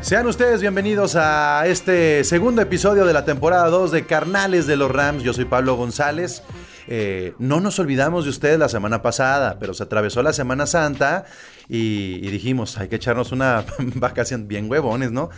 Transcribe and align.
Sean 0.00 0.26
ustedes 0.26 0.60
bienvenidos 0.60 1.16
a 1.16 1.66
este 1.66 2.24
segundo 2.24 2.62
episodio 2.62 3.04
de 3.04 3.12
la 3.12 3.24
temporada 3.24 3.68
2 3.68 3.90
de 3.90 4.06
Carnales 4.06 4.66
de 4.66 4.76
los 4.76 4.90
Rams. 4.90 5.22
Yo 5.22 5.32
soy 5.32 5.44
Pablo 5.44 5.76
González. 5.76 6.42
Eh, 6.86 7.34
no 7.38 7.60
nos 7.60 7.78
olvidamos 7.78 8.24
de 8.24 8.30
ustedes 8.30 8.58
la 8.58 8.68
semana 8.68 9.02
pasada, 9.02 9.58
pero 9.58 9.74
se 9.74 9.82
atravesó 9.82 10.22
la 10.22 10.32
Semana 10.32 10.66
Santa 10.66 11.24
y, 11.68 12.20
dijimos, 12.30 12.78
hay 12.78 12.88
que 12.88 12.96
echarnos 12.96 13.32
una 13.32 13.64
vacación 13.96 14.48
bien 14.48 14.70
huevones, 14.70 15.10
¿no? 15.12 15.30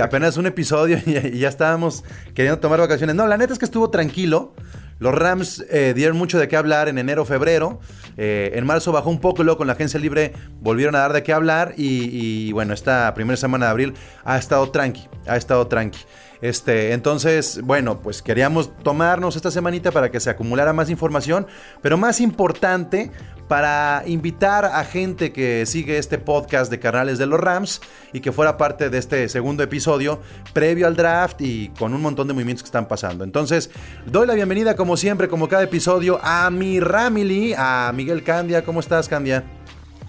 apenas 0.00 0.36
un 0.36 0.46
episodio 0.46 0.98
y, 1.04 1.38
ya 1.38 1.48
estábamos 1.48 2.04
queriendo 2.34 2.60
tomar 2.60 2.80
vacaciones. 2.80 3.16
No, 3.16 3.26
la 3.26 3.36
neta 3.36 3.52
es 3.52 3.58
que 3.58 3.64
estuvo 3.64 3.90
tranquilo. 3.90 4.54
Los 4.98 5.14
Rams 5.14 5.64
eh, 5.70 5.92
dieron 5.94 6.16
mucho 6.16 6.38
de 6.38 6.48
qué 6.48 6.56
hablar 6.56 6.88
en 6.88 6.98
enero, 6.98 7.24
febrero. 7.24 7.80
Eh, 8.16 8.52
en 8.54 8.64
marzo 8.64 8.92
bajó 8.92 9.10
un 9.10 9.20
poco, 9.20 9.42
luego 9.42 9.58
con 9.58 9.66
la 9.66 9.72
agencia 9.72 9.98
libre 9.98 10.32
volvieron 10.60 10.94
a 10.94 11.00
dar 11.00 11.12
de 11.12 11.22
qué 11.22 11.32
hablar. 11.32 11.74
Y, 11.76 12.52
bueno, 12.52 12.74
esta 12.74 13.12
primera 13.14 13.36
semana 13.36 13.66
de 13.66 13.70
abril 13.70 13.94
ha 14.24 14.38
estado 14.38 14.70
tranqui, 14.70 15.08
ha 15.26 15.36
estado 15.36 15.66
tranqui. 15.66 16.00
Este, 16.40 16.92
entonces, 16.92 17.62
bueno, 17.62 18.00
pues 18.02 18.20
queríamos 18.20 18.76
tomarnos 18.82 19.34
esta 19.34 19.50
semanita 19.50 19.90
para 19.92 20.10
que 20.10 20.20
se 20.20 20.28
acumulara 20.28 20.74
más 20.74 20.90
información, 20.90 21.46
pero 21.80 21.96
más 21.96 22.20
importante, 22.20 23.10
para 23.48 24.02
invitar 24.06 24.64
a 24.64 24.84
gente 24.84 25.32
que 25.32 25.66
sigue 25.66 25.98
este 25.98 26.18
podcast 26.18 26.70
de 26.70 26.78
Carnales 26.78 27.18
de 27.18 27.26
los 27.26 27.38
Rams 27.40 27.80
y 28.12 28.20
que 28.20 28.32
fuera 28.32 28.56
parte 28.56 28.90
de 28.90 28.98
este 28.98 29.28
segundo 29.28 29.62
episodio 29.62 30.20
previo 30.52 30.86
al 30.86 30.96
draft 30.96 31.40
y 31.40 31.68
con 31.78 31.94
un 31.94 32.02
montón 32.02 32.28
de 32.28 32.34
movimientos 32.34 32.62
que 32.62 32.68
están 32.68 32.88
pasando. 32.88 33.24
Entonces, 33.24 33.70
doy 34.06 34.26
la 34.26 34.34
bienvenida 34.34 34.76
como 34.76 34.96
siempre, 34.96 35.28
como 35.28 35.48
cada 35.48 35.62
episodio, 35.64 36.18
a 36.22 36.50
mi 36.50 36.80
Ramily, 36.80 37.54
a 37.56 37.92
Miguel 37.94 38.22
Candia. 38.22 38.64
¿Cómo 38.64 38.80
estás, 38.80 39.08
Candia? 39.08 39.44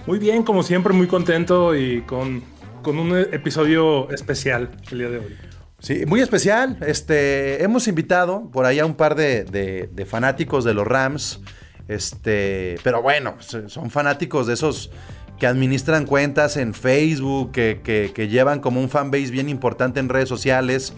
Muy 0.06 0.20
bien, 0.20 0.44
como 0.44 0.64
siempre, 0.64 0.94
muy 0.94 1.08
contento 1.08 1.76
y 1.76 2.02
con, 2.04 2.44
con 2.82 3.00
un 3.00 3.18
episodio 3.18 4.10
especial 4.12 4.70
el 4.92 4.98
día 5.00 5.10
de 5.10 5.18
hoy. 5.18 5.36
Sí, 5.80 6.06
muy 6.08 6.22
especial. 6.22 6.78
Este, 6.82 7.64
hemos 7.64 7.88
invitado 7.88 8.50
por 8.52 8.66
ahí 8.66 8.80
a 8.80 8.86
un 8.86 8.96
par 8.96 9.16
de, 9.16 10.06
fanáticos 10.08 10.64
de 10.64 10.74
los 10.74 10.88
Rams. 10.88 11.42
Este, 11.88 12.78
pero 12.84 13.02
bueno, 13.02 13.36
son 13.40 13.90
fanáticos 13.92 14.48
de 14.48 14.54
esos 14.54 14.92
que 15.40 15.48
administran 15.48 16.06
cuentas 16.06 16.58
en 16.58 16.74
Facebook, 16.74 17.52
que, 17.52 18.28
llevan 18.30 18.60
como 18.60 18.80
un 18.80 18.90
fanbase 18.90 19.32
bien 19.32 19.50
importante 19.50 20.00
en 20.00 20.10
redes 20.10 20.30
sociales. 20.30 20.94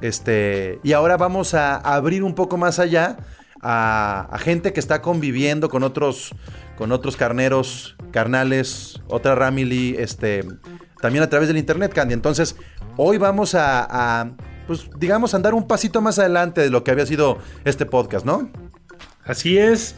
Este, 0.00 0.78
y 0.82 0.92
ahora 0.92 1.16
vamos 1.16 1.54
a 1.54 1.76
abrir 1.76 2.22
un 2.22 2.34
poco 2.34 2.56
más 2.56 2.78
allá 2.78 3.16
a, 3.62 4.36
gente 4.40 4.72
que 4.72 4.80
está 4.80 5.02
conviviendo 5.02 5.68
con 5.68 5.82
otros, 5.82 6.34
con 6.76 6.92
otros 6.92 7.16
carneros, 7.16 7.96
carnales, 8.12 9.00
otra 9.08 9.34
Ramily, 9.34 9.96
este, 9.98 10.44
también 11.00 11.24
a 11.24 11.28
través 11.28 11.48
del 11.48 11.56
internet, 11.56 11.92
Candy. 11.92 12.14
Entonces, 12.14 12.54
Hoy 13.00 13.16
vamos 13.16 13.54
a, 13.54 14.32
pues 14.66 14.90
digamos, 14.98 15.32
andar 15.32 15.54
un 15.54 15.68
pasito 15.68 16.00
más 16.00 16.18
adelante 16.18 16.62
de 16.62 16.68
lo 16.68 16.82
que 16.82 16.90
había 16.90 17.06
sido 17.06 17.38
este 17.64 17.86
podcast, 17.86 18.26
¿no? 18.26 18.50
Así 19.24 19.56
es. 19.56 19.94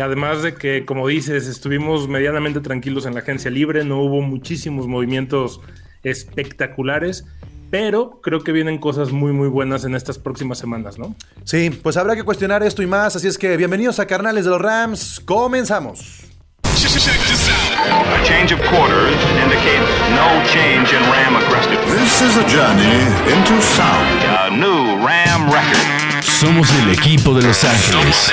Y 0.00 0.02
además 0.02 0.40
de 0.40 0.54
que, 0.54 0.86
como 0.86 1.06
dices, 1.08 1.46
estuvimos 1.46 2.08
medianamente 2.08 2.60
tranquilos 2.60 3.04
en 3.04 3.12
la 3.12 3.20
agencia 3.20 3.50
libre, 3.50 3.84
no 3.84 3.98
hubo 3.98 4.22
muchísimos 4.22 4.86
movimientos 4.86 5.60
espectaculares, 6.02 7.26
pero 7.70 8.18
creo 8.22 8.40
que 8.42 8.50
vienen 8.50 8.78
cosas 8.78 9.12
muy, 9.12 9.32
muy 9.32 9.48
buenas 9.48 9.84
en 9.84 9.94
estas 9.94 10.16
próximas 10.16 10.56
semanas, 10.56 10.98
¿no? 10.98 11.14
Sí, 11.44 11.68
pues 11.68 11.98
habrá 11.98 12.16
que 12.16 12.22
cuestionar 12.22 12.62
esto 12.62 12.82
y 12.82 12.86
más, 12.86 13.14
así 13.14 13.28
es 13.28 13.36
que 13.36 13.58
bienvenidos 13.58 13.98
a 13.98 14.06
Carnales 14.06 14.46
de 14.46 14.50
los 14.52 14.62
Rams, 14.62 15.20
comenzamos. 15.22 16.24
A 16.62 18.24
change 18.24 18.54
of 18.54 18.60
quarters 18.70 19.20
indicates 19.44 19.86
no 20.16 20.42
change 20.46 20.94
in 20.94 21.02
Ram 21.12 21.36
aggressiveness. 21.36 22.00
This 22.00 22.22
is 22.22 22.38
a 22.38 22.48
journey 22.48 23.04
into 23.30 23.60
sound. 23.60 24.24
A 24.24 24.48
new 24.48 24.96
Ram 25.06 25.52
record. 25.52 26.24
Somos 26.24 26.72
el 26.72 26.90
equipo 26.90 27.34
de 27.34 27.42
Los 27.42 27.64
Ángeles. 27.64 28.32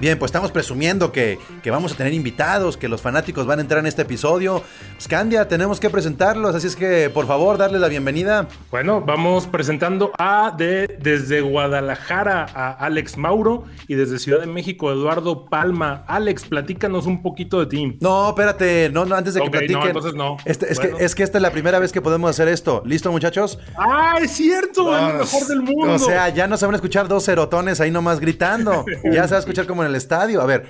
Bien, 0.00 0.16
pues 0.16 0.28
estamos 0.28 0.52
presumiendo 0.52 1.10
que, 1.10 1.40
vamos 1.68 1.92
a 1.92 1.96
tener 1.96 2.12
invitados, 2.12 2.76
que 2.76 2.86
los 2.88 3.02
fanáticos 3.02 3.46
van 3.46 3.58
a 3.58 3.62
entrar 3.62 3.80
en 3.80 3.86
este 3.86 4.02
episodio. 4.02 4.62
Scandia, 5.00 5.40
pues, 5.40 5.48
tenemos 5.48 5.80
que 5.80 5.90
presentarlos, 5.90 6.54
así 6.54 6.68
es 6.68 6.76
que 6.76 7.10
por 7.10 7.26
favor, 7.26 7.58
darles 7.58 7.80
la 7.80 7.88
bienvenida. 7.88 8.46
Bueno, 8.70 9.00
vamos 9.00 9.48
presentando 9.48 10.12
a 10.16 10.54
de, 10.56 10.98
desde 11.00 11.40
Guadalajara 11.40 12.46
a 12.54 12.70
Alex 12.74 13.16
Mauro 13.16 13.64
y 13.88 13.96
desde 13.96 14.20
Ciudad 14.20 14.38
de 14.38 14.46
México 14.46 14.92
Eduardo 14.92 15.46
Palma. 15.46 16.04
Alex, 16.06 16.44
platícanos 16.44 17.06
un 17.06 17.20
poquito 17.20 17.58
de 17.58 17.66
ti. 17.66 17.98
No, 18.00 18.28
espérate, 18.28 18.90
no, 18.90 19.04
no, 19.04 19.16
antes 19.16 19.34
de 19.34 19.40
que 19.40 19.50
platiquen. 19.50 19.80
No, 19.80 19.86
entonces 19.86 20.14
no. 20.14 20.36
Este, 20.44 20.72
es, 20.72 20.78
que, 20.78 20.94
es 21.00 21.16
que 21.16 21.24
esta 21.24 21.38
es 21.38 21.42
la 21.42 21.50
primera 21.50 21.80
vez 21.80 21.90
que 21.90 22.00
podemos 22.00 22.30
hacer 22.30 22.46
esto. 22.46 22.82
¿Listo, 22.86 23.10
muchachos? 23.10 23.58
¡Ah, 23.76 24.18
es 24.22 24.30
cierto! 24.30 24.96
¡Es 24.96 25.12
lo 25.12 25.18
mejor 25.18 25.46
del 25.48 25.62
mundo! 25.62 25.94
O 25.94 25.98
sea, 25.98 26.28
ya 26.28 26.46
no 26.46 26.56
se 26.56 26.66
van 26.66 26.76
a 26.76 26.78
escuchar 26.78 27.08
dos 27.08 27.24
serotones 27.24 27.80
ahí 27.80 27.90
nomás 27.90 28.20
gritando. 28.20 28.84
ya 29.12 29.24
se 29.24 29.30
va 29.30 29.36
a 29.38 29.40
escuchar 29.40 29.66
como 29.66 29.87
el 29.88 29.96
estadio. 29.96 30.40
A 30.40 30.46
ver. 30.46 30.66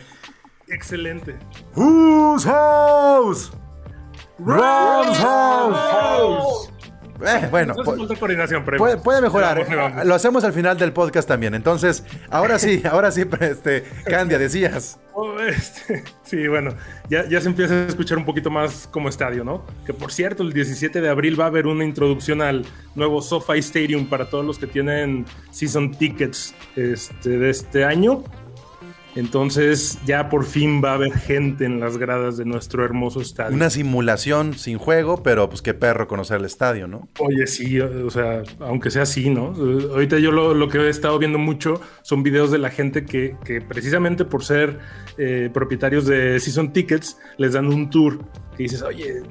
Excelente. 0.69 1.37
Whose 1.75 2.47
house? 2.47 3.53
Rams 4.39 5.19
house. 5.19 6.71
Eh, 7.21 7.49
bueno, 7.51 7.75
puede, 9.03 9.21
mejorar. 9.21 10.07
Lo 10.07 10.15
hacemos 10.15 10.45
al 10.45 10.53
final 10.53 10.79
del 10.79 10.93
podcast 10.93 11.27
también. 11.27 11.55
Entonces, 11.55 12.05
ahora 12.31 12.59
sí, 12.59 12.83
ahora 12.91 13.11
sí, 13.11 13.25
este, 13.41 13.85
Candia, 14.07 14.39
decías. 14.39 15.01
Oh, 15.15 15.37
este, 15.41 16.05
sí, 16.23 16.47
bueno, 16.47 16.77
ya, 17.11 17.29
ya 17.29 17.41
se 17.41 17.49
empieza 17.49 17.75
a 17.75 17.87
escuchar 17.89 18.19
un 18.19 18.25
poquito 18.25 18.51
más 18.51 18.89
como 18.93 19.09
estadio, 19.09 19.43
¿no? 19.43 19.65
Que 19.85 19.93
por 19.93 20.13
cierto, 20.13 20.45
el 20.45 20.53
17 20.53 21.01
de 21.01 21.09
abril 21.09 21.39
va 21.39 21.45
a 21.45 21.49
haber 21.49 21.67
una 21.67 21.85
introducción 21.85 22.41
al 22.41 22.65
nuevo 22.95 23.21
SoFi 23.21 23.59
Stadium 23.59 24.09
para 24.09 24.31
todos 24.31 24.45
los 24.45 24.59
que 24.59 24.69
tienen 24.69 25.27
season 25.51 25.91
tickets 25.91 26.55
este, 26.77 27.31
de 27.31 27.51
este 27.51 27.85
año. 27.85 28.23
Entonces 29.19 29.99
ya 30.07 30.29
por 30.29 30.45
fin 30.45 30.81
va 30.83 30.93
a 30.93 30.95
haber 30.95 31.13
gente 31.13 31.65
en 31.65 31.81
las 31.81 31.99
gradas 31.99 32.37
de 32.37 32.45
nuestro 32.45 32.85
hermoso 32.85 33.21
estadio. 33.21 33.53
Una 33.53 33.69
simulación 33.69 34.55
sin 34.55 34.79
juego, 34.79 35.25
pero 35.25 35.49
pues 35.49 35.61
qué 35.61 35.75
perro 35.75 36.07
conocer 36.07 36.39
el 36.39 36.45
estadio, 36.45 36.87
¿no? 36.87 37.09
Oye, 37.19 37.49
sí, 37.49 37.81
o 37.81 38.11
sea, 38.11 38.45
aunque 38.61 38.93
sea 38.93 39.03
así, 39.03 39.29
¿no? 39.29 39.55
Ahorita 39.91 40.21
yo 40.21 40.31
lo, 40.31 40.69
que 40.69 40.79
he 40.79 40.89
estado 40.89 41.19
viendo 41.19 41.37
mucho 41.37 41.81
son 42.03 42.23
videos 42.23 42.53
de 42.53 42.59
la 42.59 42.71
gente 42.71 43.05
que, 43.05 43.35
precisamente 43.69 44.25
por 44.25 44.45
ser 44.45 44.79
eh, 45.17 45.51
propietarios 45.53 46.07
de 46.07 46.39
Season 46.39 46.73
Tickets 46.73 47.19
les 47.39 47.55
dan 47.55 47.67
un 47.67 47.91
tour 47.91 48.21
que 48.57 48.63
dices, 48.63 48.83
oye, 48.83 49.23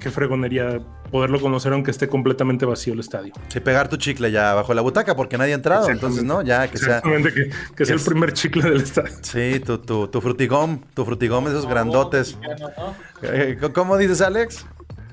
qué 0.00 0.10
fregonería 0.10 0.80
poderlo 1.10 1.40
conocer 1.40 1.72
aunque 1.72 1.90
esté 1.90 2.08
completamente 2.08 2.64
vacío 2.66 2.94
el 2.94 3.00
estadio. 3.00 3.32
Sí, 3.48 3.60
pegar 3.60 3.88
tu 3.88 3.96
chicle 3.96 4.30
ya 4.30 4.54
bajo 4.54 4.74
la 4.74 4.82
butaca 4.82 5.16
porque 5.16 5.36
nadie 5.36 5.52
ha 5.52 5.56
entrado, 5.56 5.88
entonces, 5.88 6.24
¿no? 6.24 6.42
Ya 6.42 6.68
que 6.68 6.78
sea... 6.78 7.02
que, 7.02 7.50
que 7.76 7.84
sea 7.84 7.94
el 7.94 8.00
primer 8.00 8.32
chicle 8.32 8.62
del 8.62 8.82
estadio. 8.82 9.16
Sí, 9.22 9.60
tu, 9.60 9.78
tu, 9.78 10.08
tu 10.08 10.20
frutigón, 10.20 10.84
tu 10.94 11.04
frutigón, 11.04 11.46
esos 11.46 11.66
grandotes. 11.66 12.38
Eh, 13.22 13.58
¿Cómo 13.74 13.96
dices, 13.96 14.20
Alex? 14.20 14.66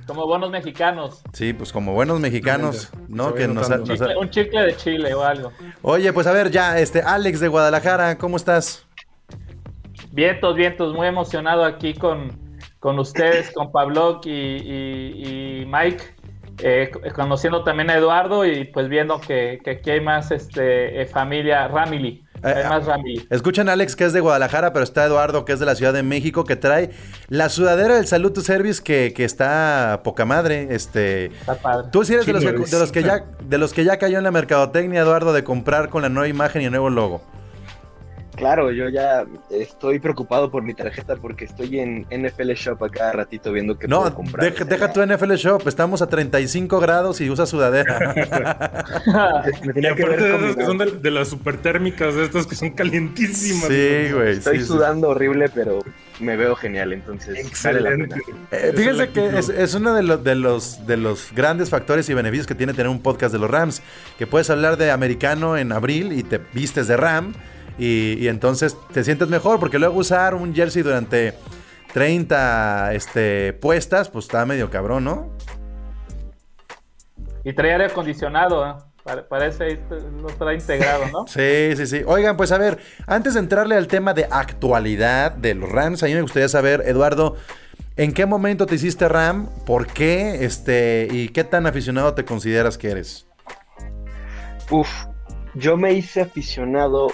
Como 0.08 0.26
buenos 0.26 0.50
mexicanos. 0.50 1.22
Sí, 1.34 1.52
pues 1.52 1.74
como 1.74 1.94
buenos 1.94 2.22
mexicanos, 2.22 2.90
¿no? 3.10 3.34
Que 3.34 3.48
nos, 3.48 3.70
un 3.70 4.30
chicle 4.30 4.62
de 4.62 4.76
chile 4.78 5.14
o 5.14 5.22
algo. 5.22 5.52
Oye, 5.82 6.14
pues 6.14 6.28
a 6.28 6.32
ver, 6.32 6.50
ya, 6.50 6.80
este, 6.80 7.02
Alex 7.02 7.42
de 7.42 7.50
Guadalajara, 7.50 8.18
¿cómo 8.18 8.38
estás? 8.38 8.86
Vientos, 10.14 10.56
vientos, 10.56 10.96
muy 10.96 11.08
emocionado 11.08 11.66
aquí 11.66 11.94
con, 11.94 12.47
con 12.80 13.00
ustedes, 13.00 13.52
con 13.52 13.72
Pablo 13.72 14.22
y, 14.24 15.66
Mike, 15.68 16.04
eh, 16.60 16.92
conociendo 17.16 17.64
también 17.64 17.90
a 17.90 17.96
Eduardo 17.96 18.46
y 18.46 18.66
pues 18.66 18.90
viendo 18.90 19.20
que, 19.20 19.60
aquí 19.70 19.92
hay 19.92 20.02
más 20.02 20.32
este, 20.32 21.02
eh, 21.02 21.06
familia 21.06 21.68
Ramily. 21.68 22.24
Eh, 22.44 22.64
más 22.70 22.88
a 22.88 23.72
Alex 23.72 23.96
que 23.96 24.06
es 24.06 24.14
de 24.14 24.20
Guadalajara, 24.20 24.72
pero 24.72 24.84
está 24.84 25.06
Eduardo 25.06 25.44
que 25.44 25.54
es 25.54 25.60
de 25.60 25.66
la 25.66 25.74
Ciudad 25.74 25.92
de 25.92 26.04
México, 26.04 26.44
que 26.44 26.56
trae 26.56 26.92
la 27.30 27.50
sudadera 27.50 27.96
del 27.96 28.06
Salud 28.06 28.32
to 28.32 28.42
Service 28.42 28.84
que, 28.84 29.14
está 29.18 30.02
poca 30.04 30.26
madre. 30.26 30.68
Este, 30.70 31.26
está 31.26 31.56
padre. 31.56 31.88
Tú 31.92 32.04
sí 32.04 32.14
eres 32.14 32.28
de 32.28 32.34
los, 32.34 32.44
que, 32.44 32.52
de 32.52 32.80
los, 32.80 32.92
que, 32.92 33.04
ya, 33.04 33.26
de 33.42 33.58
los 33.58 33.74
que 33.74 33.84
ya 33.84 33.98
cayó 33.98 34.20
en 34.20 34.24
la 34.24 34.32
mercadotecnia, 34.32 35.02
Eduardo, 35.02 35.34
de 35.34 35.44
comprar 35.44 35.90
con 35.90 36.04
la 36.04 36.10
nueva 36.10 36.28
imagen 36.28 36.62
y 36.62 36.66
el 36.66 36.72
nuevo 36.72 36.92
logo. 36.92 37.22
Claro, 38.38 38.72
yo 38.72 38.88
ya 38.88 39.26
estoy 39.50 39.98
preocupado 40.00 40.52
por 40.52 40.62
mi 40.62 40.76
tarjeta 40.76 41.16
porque 41.16 41.46
estoy 41.46 41.80
en 41.80 42.06
NFL 42.12 42.52
Shop 42.52 42.84
a 42.84 42.90
cada 42.90 43.12
ratito 43.12 43.52
viendo 43.52 43.78
que 43.80 43.88
no, 43.88 44.02
puedo 44.02 44.14
comprar. 44.14 44.52
Deja, 44.52 44.64
deja 44.64 44.94
tu 44.94 45.04
NFL 45.04 45.34
Shop, 45.34 45.68
estamos 45.68 46.04
a 46.04 46.08
35 46.08 46.80
grados 46.80 47.20
y 47.20 47.30
usa 47.32 47.48
sudadera. 47.48 48.14
Me 49.66 49.74
tenía 49.74 49.96
que 49.96 50.06
ver 50.06 50.22
de, 50.22 50.56
que 50.56 50.66
son 50.66 50.78
de, 50.78 50.92
de, 50.92 51.12
las 51.12 51.30
super 51.30 51.58
térmicas, 51.58 52.14
de 52.14 52.26
estas 52.26 52.46
que 52.46 52.56
son 52.56 52.70
calientísimas. 52.70 53.68
Sí, 53.68 54.14
güey. 54.14 54.34
Estoy 54.34 54.60
sí, 54.60 54.66
sudando 54.66 55.08
sí. 55.08 55.12
horrible, 55.12 55.50
pero 55.50 55.80
me 56.20 56.36
veo 56.36 56.56
genial, 56.56 56.94
entonces 56.94 57.40
Excelente. 57.40 58.16
Eh, 58.52 58.72
fíjense 58.76 59.10
que 59.10 59.38
es, 59.38 59.50
es, 59.50 59.74
uno 59.74 59.96
de, 59.96 60.04
lo, 60.04 60.18
de, 60.18 60.36
los, 60.36 60.86
de 60.86 60.98
los 60.98 61.32
grandes 61.34 61.72
factores 61.72 62.08
y 62.10 62.14
beneficios 62.14 62.46
que 62.46 62.56
tiene 62.56 62.74
tener 62.74 62.90
un 62.90 63.02
podcast 63.02 63.34
de 63.34 63.40
los 63.40 63.50
Rams, 63.50 63.82
que 64.20 64.28
puedes 64.28 64.50
hablar 64.52 64.78
de 64.78 64.92
americano 64.92 65.58
en 65.58 65.72
abril 65.72 66.14
y 66.14 66.22
te 66.22 66.40
vistes 66.54 66.88
de 66.88 66.98
Ram. 66.98 67.34
Y, 67.78 68.18
y, 68.20 68.28
entonces 68.28 68.76
te 68.92 69.04
sientes 69.04 69.28
mejor, 69.28 69.60
porque 69.60 69.78
luego 69.78 70.00
usar 70.00 70.34
un 70.34 70.54
jersey 70.54 70.82
durante 70.82 71.36
30 71.94 72.94
este, 72.94 73.54
puestas, 73.54 74.10
pues 74.10 74.26
está 74.26 74.46
medio 74.46 74.70
cabrón, 74.70 75.04
¿no? 75.04 75.32
Y 77.44 77.54
trae 77.54 77.72
aire 77.72 77.86
acondicionado, 77.86 78.68
¿eh? 78.68 78.74
Parece 79.30 79.80
no 80.22 80.28
está 80.28 80.54
integrado, 80.54 81.06
¿no? 81.12 81.26
sí, 81.28 81.76
sí, 81.78 81.88
sí. 81.88 82.02
Oigan, 82.06 82.36
pues 82.36 82.52
a 82.52 82.58
ver, 82.58 82.80
antes 83.06 83.36
de 83.36 83.40
entrarle 83.40 83.76
al 83.76 83.88
tema 83.88 84.14
de 84.14 84.28
actualidad 84.30 85.32
de 85.32 85.56
los 85.56 85.72
Rams, 85.72 86.04
a 86.04 86.08
mí 86.08 86.14
me 86.14 86.22
gustaría 86.22 86.50
saber, 86.50 86.84
Eduardo, 86.86 87.38
¿en 87.96 88.14
qué 88.14 88.26
momento 88.26 88.66
te 88.66 88.76
hiciste 88.76 89.08
Ram? 89.08 89.50
¿Por 89.66 89.88
qué? 89.88 90.44
Este, 90.44 91.08
¿Y 91.10 91.30
qué 91.30 91.46
tan 91.46 91.68
aficionado 91.68 92.16
te 92.16 92.26
consideras 92.26 92.78
que 92.78 92.92
eres? 92.92 93.28
Uf, 94.70 94.90
yo 95.56 95.78
me 95.78 95.94
hice 95.94 96.22
aficionado 96.22 97.08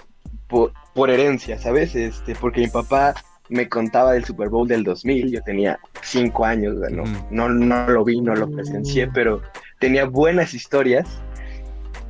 por, 0.53 0.71
por, 0.93 1.09
herencia, 1.09 1.57
¿sabes? 1.57 1.95
Este, 1.95 2.35
porque 2.35 2.61
mi 2.61 2.67
papá 2.67 3.15
me 3.49 3.67
contaba 3.67 4.13
del 4.13 4.23
Super 4.23 4.49
Bowl 4.49 4.67
del 4.67 4.83
2000, 4.83 5.31
yo 5.31 5.41
tenía 5.41 5.79
cinco 6.03 6.45
años, 6.45 6.75
no, 6.91 7.03
mm. 7.03 7.25
no, 7.31 7.49
no 7.49 7.87
lo 7.87 8.05
vi, 8.05 8.21
no 8.21 8.35
lo 8.35 8.49
presencié, 8.49 9.07
pero 9.07 9.41
tenía 9.79 10.05
buenas 10.05 10.53
historias. 10.53 11.07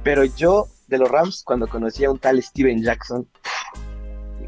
Pero 0.03 0.25
yo, 0.25 0.67
de 0.87 0.97
los 0.97 1.09
Rams, 1.09 1.43
cuando 1.45 1.67
conocí 1.67 2.03
a 2.03 2.11
un 2.11 2.19
tal 2.19 2.43
Steven 2.43 2.83
Jackson, 2.83 3.25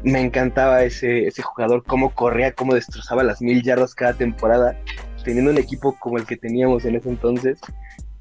me 0.02 0.20
encantaba 0.20 0.82
ese, 0.84 1.26
ese 1.26 1.40
jugador, 1.40 1.82
cómo 1.82 2.14
corría, 2.14 2.52
cómo 2.52 2.74
destrozaba 2.74 3.22
las 3.22 3.40
mil 3.40 3.62
yardas 3.62 3.94
cada 3.94 4.12
temporada, 4.12 4.78
teniendo 5.24 5.50
un 5.50 5.58
equipo 5.58 5.96
como 5.98 6.18
el 6.18 6.26
que 6.26 6.36
teníamos 6.36 6.84
en 6.84 6.96
ese 6.96 7.08
entonces, 7.08 7.58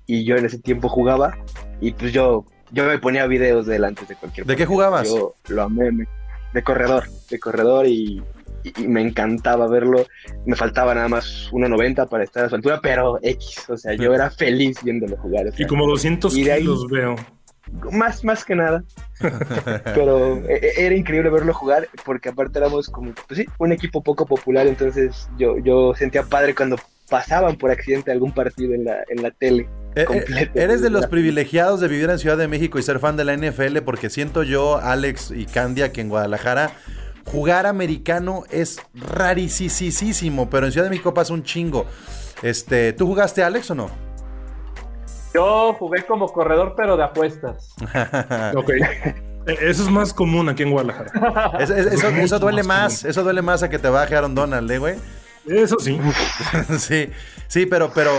y 0.07 0.23
yo 0.23 0.37
en 0.37 0.45
ese 0.45 0.59
tiempo 0.59 0.87
jugaba, 0.87 1.37
y 1.81 1.91
pues 1.91 2.13
yo 2.13 2.45
yo 2.71 2.85
me 2.85 2.97
ponía 2.99 3.27
videos 3.27 3.65
delante 3.65 4.05
de 4.05 4.15
cualquier 4.15 4.45
¿De 4.45 4.55
qué 4.55 4.65
jugabas? 4.65 5.07
Yo 5.07 5.35
lo 5.47 5.63
amé, 5.63 5.91
me, 5.91 6.07
de 6.53 6.63
corredor, 6.63 7.05
de 7.29 7.39
corredor 7.39 7.85
y, 7.85 8.23
y, 8.63 8.83
y, 8.83 8.87
me 8.87 9.01
encantaba 9.01 9.67
verlo. 9.67 10.05
Me 10.45 10.55
faltaba 10.55 10.95
nada 10.95 11.07
más 11.07 11.49
1.90 11.51 12.07
para 12.07 12.23
estar 12.23 12.45
a 12.45 12.49
su 12.49 12.55
altura, 12.55 12.79
pero 12.81 13.19
X, 13.21 13.69
o 13.69 13.77
sea, 13.77 13.93
yo 13.93 14.13
era 14.13 14.29
feliz 14.31 14.81
viéndolo 14.83 15.17
jugar. 15.17 15.47
O 15.47 15.51
sea, 15.51 15.65
y 15.65 15.67
como 15.67 15.85
200 15.87 16.35
y 16.35 16.49
ahí, 16.49 16.61
kilos 16.61 16.87
veo. 16.87 17.15
Más, 17.91 18.23
más 18.23 18.45
que 18.45 18.55
nada. 18.55 18.83
pero 19.95 20.41
era 20.47 20.95
increíble 20.95 21.29
verlo 21.29 21.53
jugar 21.53 21.87
porque 22.03 22.29
aparte 22.29 22.59
éramos 22.59 22.89
como, 22.89 23.13
pues 23.27 23.39
sí, 23.39 23.45
un 23.57 23.71
equipo 23.71 24.03
poco 24.03 24.25
popular, 24.25 24.67
entonces 24.67 25.29
yo, 25.37 25.57
yo 25.59 25.93
sentía 25.95 26.23
padre 26.23 26.53
cuando 26.53 26.77
pasaban 27.09 27.55
por 27.57 27.71
accidente 27.71 28.11
algún 28.11 28.33
partido 28.33 28.73
en 28.73 28.85
la, 28.85 29.03
en 29.09 29.21
la 29.21 29.31
tele. 29.31 29.67
Completo, 30.03 30.59
Eres 30.59 30.81
de 30.81 30.89
los 30.89 31.07
privilegiados 31.09 31.79
de 31.79 31.87
vivir 31.87 32.09
en 32.09 32.19
Ciudad 32.19 32.37
de 32.37 32.47
México 32.47 32.77
y 32.79 32.83
ser 32.83 32.99
fan 32.99 33.15
de 33.15 33.23
la 33.23 33.35
NFL 33.37 33.77
porque 33.85 34.09
siento 34.09 34.43
yo, 34.43 34.77
Alex 34.77 35.31
y 35.31 35.45
Candia, 35.45 35.93
que 35.93 36.01
en 36.01 36.09
Guadalajara 36.09 36.71
jugar 37.25 37.65
americano 37.65 38.43
es 38.49 38.79
rarísimo, 38.93 40.49
pero 40.49 40.65
en 40.65 40.71
Ciudad 40.71 40.85
de 40.85 40.89
México 40.91 41.13
pasa 41.13 41.33
un 41.33 41.43
chingo. 41.43 41.85
Este, 42.41 42.93
¿Tú 42.93 43.07
jugaste, 43.07 43.43
Alex, 43.43 43.71
o 43.71 43.75
no? 43.75 43.89
Yo 45.33 45.73
jugué 45.73 46.03
como 46.03 46.27
corredor, 46.27 46.75
pero 46.77 46.95
de 46.95 47.03
apuestas. 47.03 47.75
ok. 48.55 48.71
Eso 49.45 49.83
es 49.83 49.89
más 49.89 50.13
común 50.13 50.49
aquí 50.49 50.63
en 50.63 50.71
Guadalajara. 50.71 51.11
Es, 51.59 51.69
es, 51.69 51.85
eso, 51.87 52.09
eso, 52.09 52.39
duele 52.39 52.63
más, 52.63 53.03
más 53.03 53.05
eso 53.05 53.23
duele 53.23 53.41
más 53.41 53.61
a 53.63 53.69
que 53.69 53.77
te 53.77 53.89
baje 53.89 54.15
Aaron 54.15 54.33
Donald, 54.33 54.69
¿eh, 54.71 54.77
güey? 54.77 54.95
Eso 55.45 55.77
sí. 55.79 55.99
sí, 56.79 57.09
sí, 57.47 57.65
pero, 57.65 57.91
pero, 57.93 58.11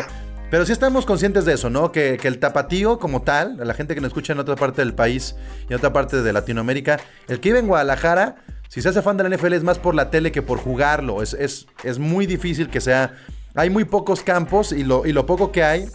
pero 0.51 0.65
sí 0.65 0.73
estamos 0.73 1.07
conscientes 1.07 1.45
de 1.45 1.55
eso, 1.55 1.71
¿no? 1.71 1.93
Que, 1.93 2.19
que, 2.21 2.29
el 2.29 2.39
tapatío 2.39 2.99
como 2.99 3.23
tal, 3.23 3.57
la 3.59 3.75
gente 3.75 3.95
que 3.95 4.01
nos 4.01 4.09
escucha 4.09 4.33
en 4.33 4.39
otra 4.39 4.57
parte 4.57 4.83
del 4.83 4.95
país 4.95 5.37
y 5.69 5.73
en 5.73 5.79
otra 5.79 5.93
parte 5.93 6.23
de 6.23 6.33
Latinoamérica, 6.33 6.99
el 7.29 7.41
que 7.41 7.49
vive 7.49 7.59
en 7.59 7.67
Guadalajara, 7.67 8.37
si 8.69 8.83
se 8.83 8.89
hace 8.89 9.03
fan 9.03 9.17
de 9.17 9.29
la 9.29 9.37
NFL 9.37 9.55
es 9.55 9.65
más 9.65 9.79
por 9.79 9.95
la 9.95 10.11
tele 10.11 10.33
que 10.33 10.43
por 10.43 10.59
jugarlo. 10.59 11.23
Es, 11.23 11.35
es, 11.35 11.67
es 11.85 11.99
muy 11.99 12.27
difícil 12.27 12.69
que 12.69 12.81
sea... 12.81 13.15
Hay 13.55 13.71
muy 13.71 13.85
pocos 13.85 14.23
campos 14.23 14.71
y 14.71 14.85
lo, 14.85 15.07
y 15.07 15.13
lo 15.13 15.25
poco 15.25 15.51
que 15.51 15.65
hay, 15.65 15.87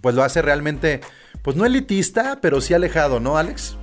pues 0.00 0.16
lo 0.16 0.24
hace 0.24 0.42
realmente, 0.42 1.00
pues 1.42 1.56
no 1.56 1.64
elitista, 1.64 2.40
pero 2.42 2.60
sí 2.60 2.74
alejado, 2.74 3.20
¿no, 3.20 3.36
Alex? 3.36 3.78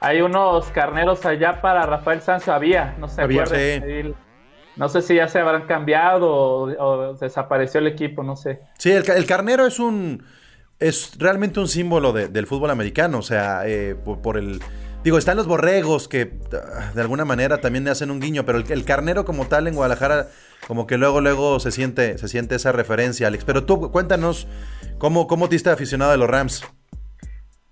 Hay 0.00 0.20
unos 0.20 0.66
carneros 0.66 1.24
allá 1.24 1.62
para 1.62 1.86
Rafael 1.86 2.20
Sancho, 2.20 2.52
había, 2.52 2.94
no 2.98 3.08
sé. 3.08 3.22
Había, 3.22 3.46
sí. 3.46 4.14
No 4.76 4.88
sé 4.88 5.02
si 5.02 5.16
ya 5.16 5.28
se 5.28 5.38
habrán 5.38 5.66
cambiado 5.66 6.28
o, 6.28 7.14
desapareció 7.14 7.80
el 7.80 7.86
equipo, 7.86 8.22
no 8.22 8.36
sé. 8.36 8.60
Sí, 8.78 8.90
el, 8.90 9.26
carnero 9.26 9.66
es 9.66 9.78
un. 9.78 10.24
Es 10.78 11.12
realmente 11.18 11.60
un 11.60 11.68
símbolo 11.68 12.12
de, 12.12 12.28
del 12.28 12.46
fútbol 12.46 12.70
americano. 12.70 13.18
O 13.18 13.22
sea, 13.22 13.62
eh, 13.66 13.94
por, 13.94 14.38
el. 14.38 14.60
Digo, 15.04 15.18
están 15.18 15.36
los 15.36 15.46
borregos 15.46 16.08
que 16.08 16.26
de 16.94 17.00
alguna 17.00 17.24
manera 17.24 17.60
también 17.60 17.84
le 17.84 17.90
hacen 17.90 18.10
un 18.10 18.20
guiño, 18.20 18.44
pero 18.44 18.58
el, 18.58 18.84
carnero 18.84 19.24
como 19.24 19.46
tal 19.46 19.66
en 19.66 19.74
Guadalajara, 19.74 20.28
como 20.66 20.86
que 20.86 20.98
luego, 20.98 21.20
luego 21.20 21.58
se 21.58 21.72
siente, 21.72 22.18
se 22.18 22.28
siente 22.28 22.54
esa 22.54 22.72
referencia, 22.72 23.26
Alex. 23.26 23.44
Pero 23.44 23.64
tú, 23.64 23.90
cuéntanos, 23.90 24.46
¿cómo, 24.98 25.26
cómo 25.26 25.48
te 25.48 25.54
diste 25.54 25.70
aficionado 25.70 26.10
de 26.12 26.18
los 26.18 26.28
Rams? 26.28 26.64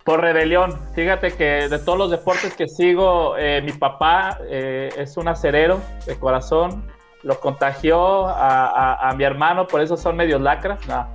Por 0.09 0.23
rebelión. 0.23 0.73
Fíjate 0.95 1.33
que 1.33 1.69
de 1.69 1.79
todos 1.79 1.99
los 1.99 2.11
deportes 2.11 2.55
que 2.55 2.67
sigo, 2.67 3.37
eh, 3.37 3.61
mi 3.63 3.73
papá 3.73 4.39
eh, 4.49 4.89
es 4.97 5.19
un 5.19 5.29
acerero 5.29 5.83
de 6.07 6.19
corazón. 6.19 6.83
Lo 7.23 7.39
contagió 7.41 8.27
a, 8.27 8.69
a, 8.69 9.11
a, 9.11 9.15
mi 9.17 9.25
hermano, 9.25 9.67
por 9.67 9.83
eso 9.83 9.99
son 9.99 10.17
medios 10.17 10.41
lacras. 10.41 10.81
No. 10.89 11.07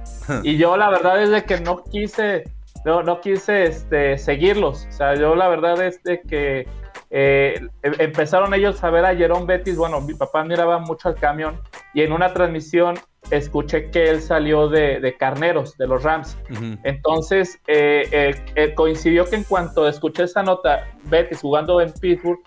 y 0.44 0.57
yo 0.57 0.78
la 0.78 0.92
verdad 0.92 1.19
es 1.24 1.31
de 1.31 1.44
que 1.44 1.60
no 1.60 1.84
quise, 1.86 2.44
no, 2.86 3.01
no 3.01 3.19
quise 3.19 3.63
este, 3.63 4.19
seguirlos. 4.19 4.86
O 4.88 4.92
sea, 4.92 5.16
yo 5.16 5.34
la 5.34 5.48
verdad 5.48 5.81
es 5.81 6.04
de 6.04 6.22
que 6.22 6.68
eh, 7.10 7.68
empezaron 7.81 8.54
ellos 8.54 8.84
a 8.84 8.92
ver 8.92 9.06
a 9.06 9.16
Jerón 9.16 9.48
Betis. 9.48 9.75
Bueno, 9.75 10.01
mi 10.01 10.13
papá 10.13 10.44
miraba 10.44 10.78
mucho 10.78 11.10
al 11.10 11.16
camión 11.16 11.60
y 11.95 12.04
en 12.04 12.12
una 12.12 12.31
transmisión 12.31 13.00
escuché 13.31 13.89
que 13.89 14.09
él 14.09 14.21
salió 14.21 14.67
de, 14.67 14.99
de 14.99 15.15
Carneros, 15.15 15.77
de 15.77 15.87
los 15.87 16.03
Rams. 16.03 16.37
Uh 16.49 16.53
-huh. 16.53 16.79
Entonces, 16.83 17.59
eh, 17.67 18.35
eh, 18.55 18.73
coincidió 18.75 19.25
que 19.25 19.37
en 19.37 19.43
cuanto 19.43 19.87
escuché 19.87 20.23
esa 20.23 20.43
nota, 20.43 20.87
Betis 21.03 21.42
jugando 21.42 21.81
en 21.81 21.92
Pittsburgh, 21.94 22.39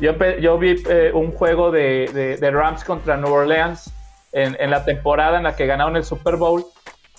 yo, 0.00 0.12
yo 0.40 0.58
vi 0.58 0.82
eh, 0.88 1.12
un 1.14 1.30
juego 1.32 1.70
de, 1.70 2.10
de, 2.12 2.36
de, 2.36 2.50
Rams 2.50 2.82
contra 2.82 3.16
New 3.16 3.32
Orleans 3.32 3.92
en, 4.32 4.56
en, 4.58 4.70
la 4.70 4.84
temporada 4.84 5.38
en 5.38 5.44
la 5.44 5.54
que 5.54 5.66
ganaron 5.66 5.96
el 5.96 6.04
Super 6.04 6.36
Bowl 6.36 6.64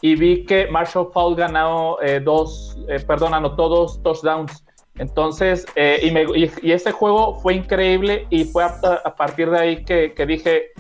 y 0.02 0.16
vi 0.16 0.46
que 0.46 0.68
Marshall 0.68 1.10
Faul 1.14 1.36
ganó 1.38 1.98
dos, 2.24 2.78
perdón, 3.08 3.34
anotó 3.34 3.70
dos 3.70 4.04
touchdowns. 4.04 4.64
Entonces, 4.98 5.66
y, 6.02 6.12
me, 6.12 6.24
y, 6.36 6.52
y, 6.62 6.72
ese 6.74 6.92
juego 6.92 7.40
fue 7.40 7.56
increíble 7.56 8.28
y 8.30 8.44
fue 8.44 8.66
a, 8.66 8.78
a 9.06 9.16
partir 9.16 9.50
de 9.50 9.58
ahí 9.58 9.86
que, 9.86 10.14
que 10.14 10.26
dije, 10.26 10.72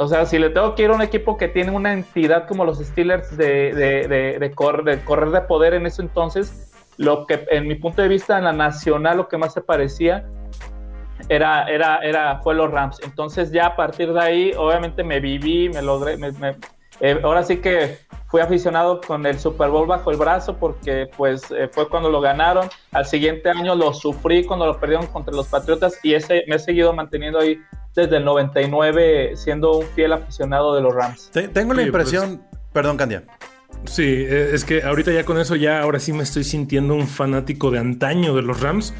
o 0.00 0.08
sea, 0.08 0.24
si 0.24 0.38
le 0.38 0.48
tengo 0.48 0.74
que 0.74 0.84
ir 0.84 0.90
a 0.90 0.94
un 0.94 1.02
equipo 1.02 1.36
que 1.36 1.46
tiene 1.46 1.72
una 1.72 1.92
entidad 1.92 2.48
como 2.48 2.64
los 2.64 2.78
Steelers 2.78 3.36
de, 3.36 3.74
de, 3.74 4.08
de, 4.08 4.38
de, 4.38 4.50
correr, 4.52 4.82
de 4.82 5.04
correr 5.04 5.28
de 5.28 5.42
poder 5.42 5.74
en 5.74 5.84
ese 5.84 6.00
entonces, 6.00 6.72
lo 6.96 7.26
que 7.26 7.46
en 7.50 7.68
mi 7.68 7.74
punto 7.74 8.00
de 8.00 8.08
vista 8.08 8.38
en 8.38 8.44
la 8.44 8.54
nacional 8.54 9.18
lo 9.18 9.28
que 9.28 9.36
más 9.36 9.52
se 9.52 9.60
parecía 9.60 10.24
era, 11.28 11.64
era, 11.68 11.98
era, 11.98 12.40
fue 12.40 12.54
los 12.54 12.70
Rams. 12.70 12.98
Entonces 13.04 13.52
ya 13.52 13.66
a 13.66 13.76
partir 13.76 14.10
de 14.14 14.20
ahí, 14.22 14.52
obviamente 14.56 15.04
me 15.04 15.20
viví, 15.20 15.68
me 15.68 15.82
logré, 15.82 16.16
me, 16.16 16.32
me, 16.32 16.56
eh, 17.00 17.20
ahora 17.22 17.42
sí 17.42 17.58
que 17.58 17.98
fui 18.28 18.40
aficionado 18.40 19.02
con 19.02 19.26
el 19.26 19.38
Super 19.38 19.68
Bowl 19.68 19.86
bajo 19.86 20.10
el 20.10 20.16
brazo 20.16 20.56
porque 20.56 21.10
pues 21.14 21.42
eh, 21.50 21.68
fue 21.70 21.90
cuando 21.90 22.08
lo 22.08 22.22
ganaron. 22.22 22.70
Al 22.92 23.04
siguiente 23.04 23.50
año 23.50 23.74
lo 23.74 23.92
sufrí 23.92 24.46
cuando 24.46 24.64
lo 24.64 24.80
perdieron 24.80 25.06
contra 25.08 25.34
los 25.34 25.48
Patriotas 25.48 26.00
y 26.02 26.14
ese 26.14 26.44
me 26.48 26.56
he 26.56 26.58
seguido 26.58 26.94
manteniendo 26.94 27.38
ahí 27.38 27.60
desde 27.94 28.16
el 28.16 28.24
99 28.24 29.32
siendo 29.36 29.78
un 29.78 29.86
fiel 29.94 30.12
aficionado 30.12 30.74
de 30.74 30.82
los 30.82 30.94
Rams. 30.94 31.30
Tengo 31.52 31.74
la 31.74 31.82
impresión, 31.82 32.38
pues, 32.50 32.62
perdón 32.72 32.96
Candia. 32.96 33.24
Sí, 33.84 34.26
es 34.28 34.64
que 34.64 34.82
ahorita 34.82 35.12
ya 35.12 35.24
con 35.24 35.38
eso 35.38 35.56
ya 35.56 35.80
ahora 35.80 35.98
sí 36.00 36.12
me 36.12 36.22
estoy 36.22 36.44
sintiendo 36.44 36.94
un 36.94 37.06
fanático 37.06 37.70
de 37.70 37.78
antaño 37.78 38.34
de 38.34 38.42
los 38.42 38.60
Rams. 38.60 38.92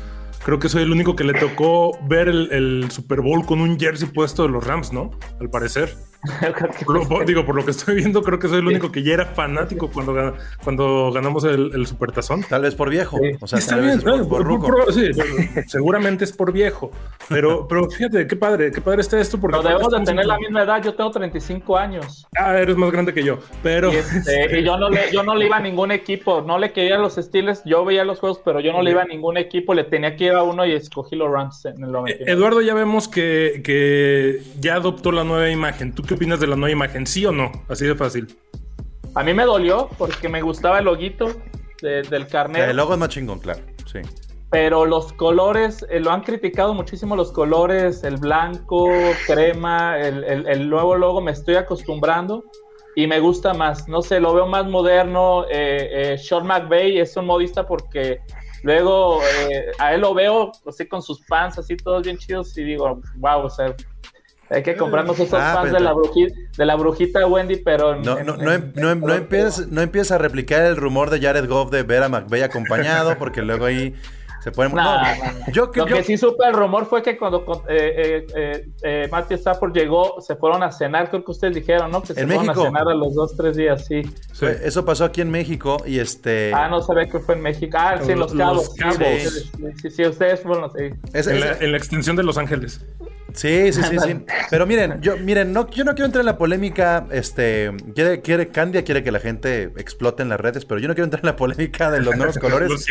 Creo 0.45 0.59
que 0.59 0.69
soy 0.69 0.85
el 0.85 0.91
único 0.91 1.17
que 1.17 1.25
le 1.25 1.35
tocó 1.35 1.99
ver 2.09 2.29
el, 2.29 2.51
el 2.51 2.91
Super 2.91 3.21
Bowl 3.21 3.45
con 3.45 3.61
un 3.61 3.79
jersey 3.79 4.09
puesto 4.09 4.45
de 4.45 4.49
los 4.49 4.67
Rams, 4.67 4.93
¿no? 4.93 5.11
Al 5.39 5.51
parecer. 5.51 5.95
digo, 7.27 7.47
por 7.47 7.55
lo 7.55 7.65
que 7.65 7.71
estoy 7.71 7.97
viendo, 7.97 8.23
creo 8.23 8.39
que 8.39 8.49
soy 8.49 8.59
el 8.59 8.67
único 8.67 8.93
que 8.93 9.03
ya 9.03 9.15
era 9.15 9.27
fanático 9.27 9.91
cuando, 9.91 10.35
cuando 10.63 11.13
ganamos 11.13 11.45
el, 11.45 11.73
el 11.75 11.87
Supertazón. 11.87 12.43
Tal 12.49 12.63
vez 12.63 12.75
por 12.75 12.91
viejo. 12.91 13.19
O 13.41 13.47
sea, 13.47 13.59
Está 13.59 13.79
bien, 13.79 14.01
por, 14.01 14.93
sí, 14.93 15.11
seguramente 15.67 16.25
es 16.25 16.33
por 16.33 16.53
viejo. 16.53 16.91
Pero, 17.29 17.67
pero 17.69 17.89
fíjate, 17.89 18.27
qué 18.27 18.37
padre, 18.37 18.71
qué 18.71 18.81
padre 18.81 19.01
está 19.01 19.21
esto. 19.21 19.41
Porque 19.41 19.59
pero 19.59 19.69
debemos 19.69 19.93
de 19.93 20.05
tener 20.05 20.27
la 20.27 20.39
misma 20.39 20.63
edad. 20.63 20.83
Yo 20.83 20.95
tengo 20.95 21.11
35 21.11 21.77
años. 21.77 22.27
Ah, 22.37 22.59
eres 22.59 22.77
más 22.77 22.91
grande 22.91 23.15
que 23.15 23.23
yo. 23.23 23.39
Pero. 23.63 23.93
Y, 23.93 23.97
este, 23.97 24.63
yo, 24.63 24.77
no 24.77 24.91
le, 24.91 25.13
yo 25.13 25.23
no 25.23 25.35
le 25.35 25.47
iba 25.47 25.57
a 25.57 25.61
ningún 25.61 25.93
equipo. 25.93 26.43
No 26.43 26.59
le 26.59 26.73
quería 26.73 26.99
los 26.99 27.19
estilos. 27.19 27.63
Yo 27.65 27.85
veía 27.85 28.05
los 28.05 28.19
juegos, 28.19 28.41
pero 28.45 28.61
yo 28.61 28.73
no 28.73 28.83
le 28.83 28.91
iba 28.91 29.03
a 29.03 29.07
ningún 29.07 29.37
equipo. 29.37 29.75
Le 29.75 29.85
tenía 29.85 30.17
que 30.17 30.25
ir 30.25 30.33
a 30.33 30.43
uno 30.43 30.67
y 30.67 30.73
escogí 30.73 31.17
los 31.17 31.31
Rams 31.31 31.65
en 31.65 31.83
el 31.85 31.95
eh, 32.07 32.25
Eduardo, 32.27 32.61
ya 32.61 32.75
vemos 32.75 33.09
que, 33.09 33.61
que 33.65 34.43
ya 34.59 34.75
adoptó 34.75 35.13
la 35.13 35.25
nueva 35.25 35.51
imagen. 35.51 35.95
¿Tú 35.95 36.03
qué 36.11 36.15
opinas 36.15 36.41
de 36.41 36.49
la 36.49 36.57
nueva 36.57 36.73
imagen? 36.73 37.07
¿Sí 37.07 37.25
o 37.25 37.31
no? 37.31 37.53
Así 37.69 37.87
de 37.87 37.95
fácil. 37.95 38.37
A 39.15 39.23
mí 39.23 39.33
me 39.33 39.45
dolió 39.45 39.89
porque 39.97 40.29
me 40.29 40.43
gustaba 40.43 40.81
el 40.81 40.87
loguito 40.87 41.29
del 41.81 42.27
carnet. 42.27 42.69
el 42.69 42.77
logo 42.77 42.95
es 42.95 42.99
más 42.99 43.11
chingón, 43.11 43.39
claro. 43.39 43.61
Sí. 43.87 44.01
Pero 44.51 44.87
los 44.87 45.13
colores, 45.13 45.87
eh, 45.89 46.01
lo 46.01 46.11
han 46.11 46.23
criticado 46.23 46.75
muchísimo 46.75 47.15
los 47.15 47.31
colores, 47.31 48.03
el 48.03 48.17
blanco, 48.17 48.89
crema, 49.29 50.01
el, 50.01 50.69
nuevo 50.69 50.97
logo, 50.97 51.21
me 51.21 51.31
estoy 51.31 51.55
acostumbrando 51.55 52.43
y 52.97 53.07
me 53.07 53.21
gusta 53.21 53.55
más. 53.55 53.87
No 53.87 54.03
sé, 54.03 54.19
lo 54.19 54.35
veo 54.35 54.49
más 54.49 54.67
moderno. 54.67 55.45
Eh, 55.49 56.15
eh 56.15 56.19
Sean 56.19 56.45
McVay 56.45 56.99
es 56.99 57.17
un 57.17 57.27
modista 57.27 57.65
porque 57.65 58.19
luego 58.65 59.21
eh, 59.23 59.67
a 59.79 59.95
él 59.95 60.01
lo 60.01 60.13
veo 60.13 60.51
así 60.67 60.89
con 60.89 61.03
sus 61.03 61.25
fans, 61.27 61.57
así 61.57 61.77
todos 61.77 62.03
bien 62.03 62.19
chidos 62.19 62.59
y 62.59 62.65
digo, 62.65 63.01
wow, 63.19 63.45
o 63.45 63.49
sea, 63.49 63.77
hay 64.51 64.63
que 64.63 64.77
comprarnos 64.77 65.19
esos 65.19 65.41
ah, 65.41 65.55
fans 65.55 65.73
de, 65.73 65.81
la 65.81 65.93
brujita, 65.93 66.35
de 66.59 66.67
la 66.67 66.75
brujita 66.75 67.27
Wendy, 67.27 67.57
pero... 67.57 67.97
No, 67.97 68.23
no, 68.25 68.37
no, 68.37 68.59
no, 68.75 68.95
no 68.95 69.83
empieza 69.83 70.15
a 70.17 70.19
replicar 70.19 70.63
el 70.63 70.77
rumor 70.77 71.11
de 71.11 71.21
Jared 71.21 71.49
Goff 71.49 71.71
de 71.71 71.85
ver 71.85 72.03
a 72.03 72.09
McVeigh 72.09 72.43
acompañado, 72.43 73.17
porque 73.17 73.43
luego 73.43 73.67
ahí 73.67 73.95
se 74.43 74.53
pueden... 74.53 74.73
Yo, 75.53 75.71
Lo 75.75 75.87
que 75.87 76.03
sí 76.03 76.17
supe 76.17 76.47
el 76.47 76.55
rumor 76.55 76.87
fue 76.87 77.03
que 77.03 77.17
cuando 77.17 77.45
eh, 77.69 78.27
eh, 78.35 78.69
eh, 78.83 79.09
Matthew 79.11 79.39
Stafford 79.39 79.73
llegó, 79.73 80.21
se 80.21 80.37
fueron 80.37 80.63
a 80.63 80.73
cenar, 80.73 81.11
creo 81.11 81.25
que 81.25 81.31
ustedes 81.31 81.55
dijeron, 81.55 81.91
¿no? 81.91 82.03
Que 82.03 82.15
se 82.15 82.27
fueron 82.27 82.51
a 82.51 82.55
cenar 82.55 82.89
a 82.89 82.95
los 82.95 83.15
dos, 83.15 83.37
tres 83.37 83.57
días, 83.57 83.87
sí. 83.87 84.03
Eso 84.41 84.85
pasó 84.85 85.05
aquí 85.05 85.21
en 85.21 85.31
México 85.31 85.83
y 85.87 85.99
este... 85.99 86.53
Ah, 86.55 86.69
no 86.69 86.81
sabía 86.83 87.07
que 87.07 87.19
fue 87.19 87.35
en 87.35 87.43
México. 87.43 87.77
Ah, 87.79 87.99
sí, 88.03 88.15
Los, 88.15 88.33
Cabos. 88.33 88.75
Sí, 89.83 89.91
sí, 89.91 90.07
ustedes 90.07 90.41
fueron, 90.41 90.71
sí. 90.73 90.91
en, 91.13 91.41
la, 91.41 91.53
en 91.53 91.73
la 91.73 91.79
extensión 91.79 92.17
de 92.17 92.23
Los 92.23 92.39
Ángeles. 92.39 92.81
Sí, 93.35 93.73
sí, 93.73 93.83
sí, 93.83 93.99
sí. 93.99 94.25
Pero 94.51 94.67
miren, 94.67 95.01
yo, 95.01 95.17
miren, 95.17 95.53
no, 95.53 95.69
yo 95.71 95.85
no 95.85 95.95
quiero 95.95 96.07
entrar 96.07 96.23
en 96.23 96.27
la 96.27 96.39
polémica. 96.39 97.07
Este, 97.11 97.71
quiere, 97.95 98.21
quiere, 98.21 98.49
Candia 98.49 98.85
quiere 98.85 99.03
que 99.03 99.13
la 99.13 99.21
gente 99.21 99.65
explote 99.77 100.23
en 100.23 100.29
las 100.29 100.41
redes, 100.41 100.65
pero 100.65 100.81
yo 100.81 100.89
no 100.89 100.95
quiero 100.95 101.05
entrar 101.05 101.23
en 101.23 101.27
la 101.27 101.37
polémica 101.37 101.91
de 101.91 102.01
los 102.01 102.17
nuevos 102.17 102.39
colores. 102.41 102.87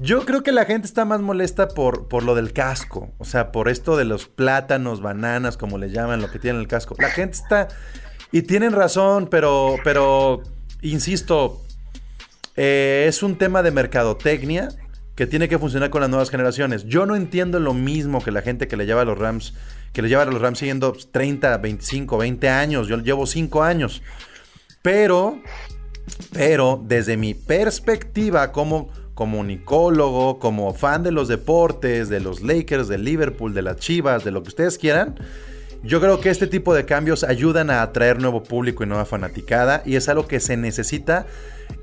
Yo 0.00 0.24
creo 0.24 0.42
que 0.42 0.52
la 0.52 0.64
gente 0.64 0.86
está 0.86 1.04
más 1.04 1.20
molesta 1.20 1.68
por, 1.68 2.08
por 2.08 2.22
lo 2.22 2.34
del 2.34 2.52
casco. 2.52 3.12
O 3.18 3.24
sea, 3.24 3.52
por 3.52 3.68
esto 3.68 3.96
de 3.96 4.04
los 4.04 4.26
plátanos, 4.26 5.00
bananas, 5.00 5.56
como 5.56 5.78
le 5.78 5.90
llaman, 5.90 6.20
lo 6.20 6.30
que 6.30 6.38
tiene 6.38 6.58
el 6.58 6.68
casco. 6.68 6.94
La 6.98 7.10
gente 7.10 7.36
está. 7.36 7.68
Y 8.32 8.42
tienen 8.42 8.72
razón, 8.72 9.28
pero. 9.30 9.76
Pero. 9.84 10.42
Insisto. 10.82 11.62
Eh, 12.56 13.04
es 13.08 13.22
un 13.22 13.36
tema 13.36 13.62
de 13.62 13.70
mercadotecnia 13.70 14.68
que 15.14 15.26
tiene 15.26 15.48
que 15.48 15.58
funcionar 15.58 15.90
con 15.90 16.02
las 16.02 16.10
nuevas 16.10 16.30
generaciones. 16.30 16.84
Yo 16.84 17.06
no 17.06 17.16
entiendo 17.16 17.58
lo 17.58 17.72
mismo 17.72 18.22
que 18.22 18.30
la 18.30 18.42
gente 18.42 18.68
que 18.68 18.76
le 18.76 18.86
lleva 18.86 19.02
a 19.02 19.04
los 19.04 19.18
Rams, 19.18 19.54
que 19.92 20.02
le 20.02 20.08
lleva 20.08 20.22
a 20.22 20.26
los 20.26 20.40
Rams 20.40 20.58
siguiendo 20.58 20.92
30, 20.92 21.56
25, 21.56 22.18
20 22.18 22.48
años. 22.48 22.88
Yo 22.88 22.98
llevo 22.98 23.26
5 23.26 23.62
años. 23.62 24.02
Pero, 24.82 25.40
pero 26.32 26.82
desde 26.84 27.16
mi 27.16 27.32
perspectiva 27.34 28.52
como 28.52 28.90
comunicólogo, 29.16 30.38
como 30.38 30.72
fan 30.74 31.02
de 31.02 31.10
los 31.10 31.26
deportes, 31.26 32.10
de 32.10 32.20
los 32.20 32.42
Lakers, 32.42 32.86
de 32.86 32.98
Liverpool, 32.98 33.54
de 33.54 33.62
las 33.62 33.78
Chivas, 33.78 34.22
de 34.24 34.30
lo 34.30 34.42
que 34.42 34.50
ustedes 34.50 34.76
quieran, 34.76 35.16
yo 35.82 36.00
creo 36.00 36.20
que 36.20 36.28
este 36.28 36.46
tipo 36.46 36.74
de 36.74 36.84
cambios 36.84 37.24
ayudan 37.24 37.70
a 37.70 37.80
atraer 37.80 38.20
nuevo 38.20 38.42
público 38.42 38.84
y 38.84 38.86
nueva 38.86 39.06
fanaticada 39.06 39.82
y 39.86 39.96
es 39.96 40.08
algo 40.08 40.26
que 40.26 40.38
se 40.38 40.56
necesita 40.56 41.26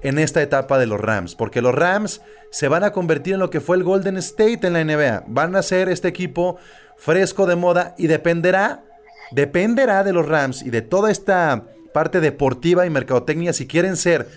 en 0.04 0.20
esta 0.20 0.42
etapa 0.44 0.78
de 0.78 0.86
los 0.86 1.02
Rams, 1.02 1.36
porque 1.36 1.62
los 1.62 1.74
Rams 1.74 2.22
se 2.52 2.68
van 2.68 2.84
a 2.84 2.92
convertir 2.92 3.34
en 3.34 3.40
lo 3.40 3.50
que 3.50 3.62
fue 3.62 3.78
el 3.78 3.84
Golden 3.84 4.18
State 4.18 4.60
en 4.62 4.74
la 4.74 4.84
NBA. 4.84 5.24
Van 5.28 5.56
a 5.56 5.63
ser 5.63 5.90
este 5.90 6.10
equipo 6.10 6.58
fresco 6.98 7.48
de 7.48 7.56
moda 7.56 7.96
y 7.98 8.08
dependerá, 8.08 8.84
dependerá 9.32 10.04
de 10.04 10.13
los 10.13 10.28
Rams 10.28 10.62
y 10.62 10.70
de 10.70 10.84
toda 10.84 11.10
esta 11.10 11.63
parte 11.96 12.20
deportiva 12.20 12.86
y 12.86 12.92
mercadotecnia 12.92 13.54
si 13.54 13.66
quieren 13.66 13.98
ser 13.98 14.28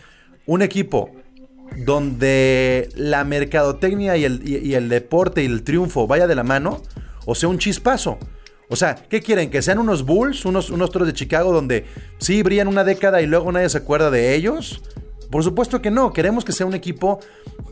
un 0.46 0.62
equipo 0.62 1.10
donde 1.76 2.88
la 2.94 3.24
mercadotecnia 3.24 4.16
y 4.16 4.24
el, 4.24 4.48
y 4.48 4.74
el 4.74 4.88
deporte 4.88 5.42
y 5.42 5.46
el 5.46 5.62
triunfo 5.62 6.06
vaya 6.06 6.26
de 6.26 6.34
la 6.34 6.44
mano, 6.44 6.82
o 7.24 7.34
sea, 7.34 7.48
un 7.48 7.58
chispazo. 7.58 8.18
O 8.68 8.76
sea, 8.76 8.96
¿qué 8.96 9.20
quieren? 9.20 9.50
¿Que 9.50 9.62
sean 9.62 9.78
unos 9.78 10.04
Bulls, 10.04 10.44
unos, 10.44 10.70
unos 10.70 10.90
toros 10.90 11.06
de 11.06 11.14
Chicago 11.14 11.52
donde 11.52 11.84
sí 12.18 12.42
brillan 12.42 12.66
una 12.66 12.82
década 12.82 13.22
y 13.22 13.26
luego 13.26 13.52
nadie 13.52 13.68
se 13.68 13.78
acuerda 13.78 14.10
de 14.10 14.34
ellos? 14.34 14.82
Por 15.30 15.42
supuesto 15.42 15.82
que 15.82 15.90
no, 15.90 16.12
queremos 16.12 16.44
que 16.44 16.52
sea 16.52 16.66
un 16.66 16.74
equipo 16.74 17.20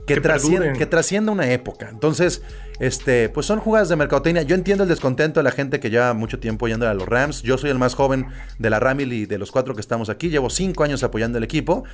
que, 0.07 0.21
trascienda, 0.21 0.73
que 0.73 0.87
trascienda 0.87 1.33
una 1.33 1.51
época. 1.51 1.89
Entonces, 1.91 2.43
este, 2.81 3.29
pues 3.29 3.47
son 3.47 3.61
jugadas 3.61 3.89
de 3.89 3.97
mercadotecnia. 3.97 4.43
Yo 4.43 4.55
entiendo 4.55 4.85
el 4.85 4.89
descontento 4.89 5.41
de 5.41 5.45
la 5.45 5.51
gente 5.51 5.81
que 5.81 5.91
lleva 5.91 6.15
mucho 6.15 6.39
tiempo 6.39 6.69
yendo 6.69 6.89
a 6.89 6.95
los 6.95 7.09
Rams. 7.09 7.43
Yo 7.43 7.59
soy 7.59 7.71
el 7.71 7.79
más 7.79 7.95
joven 7.95 8.27
de 8.59 8.71
la 8.71 8.97
y 8.99 9.27
de 9.27 9.39
los 9.39 9.51
cuatro 9.51 9.75
que 9.75 9.81
estamos 9.81 10.11
aquí. 10.11 10.31
Llevo 10.31 10.51
cinco 10.51 10.85
años 10.85 11.03
apoyando 11.03 11.39
el 11.39 11.45
equipo. 11.45 11.85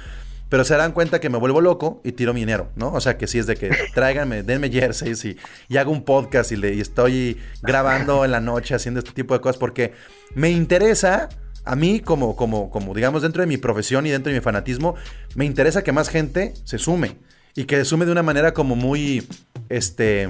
Pero 0.51 0.65
se 0.65 0.77
dan 0.77 0.93
cuenta 0.93 1.21
que 1.21 1.31
me 1.31 1.39
vuelvo 1.39 1.63
loco 1.63 2.03
y 2.05 2.13
tiro 2.13 2.35
mi 2.35 2.41
dinero, 2.41 2.71
¿no? 2.77 2.93
O 2.93 3.01
sea, 3.01 3.17
que 3.17 3.27
si 3.27 3.39
es 3.39 3.47
de 3.47 3.57
que 3.57 3.71
tráiganme, 3.95 4.43
denme 4.43 4.69
jerseys 4.69 5.25
y, 5.25 5.39
y 5.69 5.79
hago 5.79 5.91
un 5.91 6.05
podcast 6.05 6.53
y, 6.53 6.57
le, 6.57 6.75
y 6.75 6.81
estoy 6.81 7.39
grabando 7.63 8.27
en 8.27 8.33
la 8.33 8.41
noche 8.41 8.75
haciendo 8.75 9.01
este 9.01 9.13
tipo 9.13 9.33
de 9.33 9.41
cosas 9.41 9.57
porque 9.57 9.93
me 10.35 10.51
interesa 10.51 11.31
a 11.65 11.77
mí, 11.77 12.01
como, 12.01 12.37
como, 12.37 12.71
como 12.71 12.95
digamos, 12.95 13.23
dentro 13.23 13.43
de 13.43 13.47
mi 13.47 13.57
profesión 13.57 14.07
y 14.07 14.11
dentro 14.11 14.33
de 14.33 14.39
mi 14.39 14.43
fanatismo, 14.43 14.95
me 15.35 15.45
interesa 15.45 15.83
que 15.85 15.93
más 15.93 16.09
gente 16.09 16.55
se 16.65 16.79
sume. 16.79 17.17
Y 17.55 17.65
que 17.65 17.77
se 17.77 17.85
sume 17.85 18.07
de 18.07 18.13
una 18.13 18.23
manera 18.23 18.55
como 18.55 18.77
muy, 18.77 19.27
este, 19.69 20.29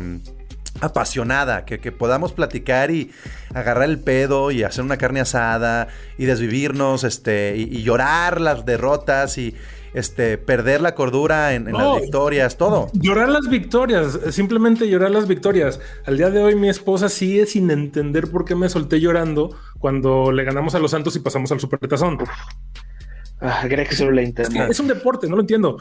apasionada, 0.81 1.65
que, 1.65 1.93
podamos 1.93 2.33
platicar 2.33 2.91
y 2.91 3.11
agarrar 3.55 3.89
el 3.89 3.99
pedo 3.99 4.51
y 4.51 4.63
hacer 4.63 4.85
una 4.85 4.97
carne 4.97 5.21
asada 5.21 5.89
y 6.19 6.25
desvivirnos, 6.25 7.05
este, 7.05 7.57
y 7.57 7.83
llorar 7.83 8.41
las 8.41 8.65
derrotas 8.65 9.39
y, 9.39 9.55
este, 9.95 10.39
perder 10.39 10.81
la 10.81 10.95
cordura 10.95 11.55
en, 11.55 11.73
las 11.73 12.01
victorias, 12.01 12.57
todo. 12.57 12.89
Llorar 12.93 13.29
las 13.29 13.49
victorias, 13.49 14.19
simplemente 14.31 14.89
llorar 14.89 15.11
las 15.11 15.27
victorias. 15.27 15.81
Al 16.07 16.17
día 16.17 16.31
de 16.31 16.43
hoy 16.43 16.55
mi 16.55 16.69
esposa 16.69 17.09
sigue 17.09 17.47
sin 17.47 17.71
entender 17.71 18.31
por 18.31 18.45
qué 18.45 18.55
me 18.55 18.69
solté 18.69 19.01
llorando 19.01 19.57
cuando 19.79 20.33
le 20.33 20.45
ganamos 20.45 20.75
a 20.75 20.79
los 20.79 20.91
Santos 20.91 21.17
y 21.17 21.21
pasamos 21.21 21.51
al 21.53 21.61
Supertazón. 21.61 22.19
Ah, 23.41 23.67
Greg 23.69 23.93
solo 23.95 24.21
es 24.21 24.81
un 24.81 24.87
deporte, 24.87 25.27
no 25.27 25.37
lo 25.37 25.43
entiendo 25.43 25.79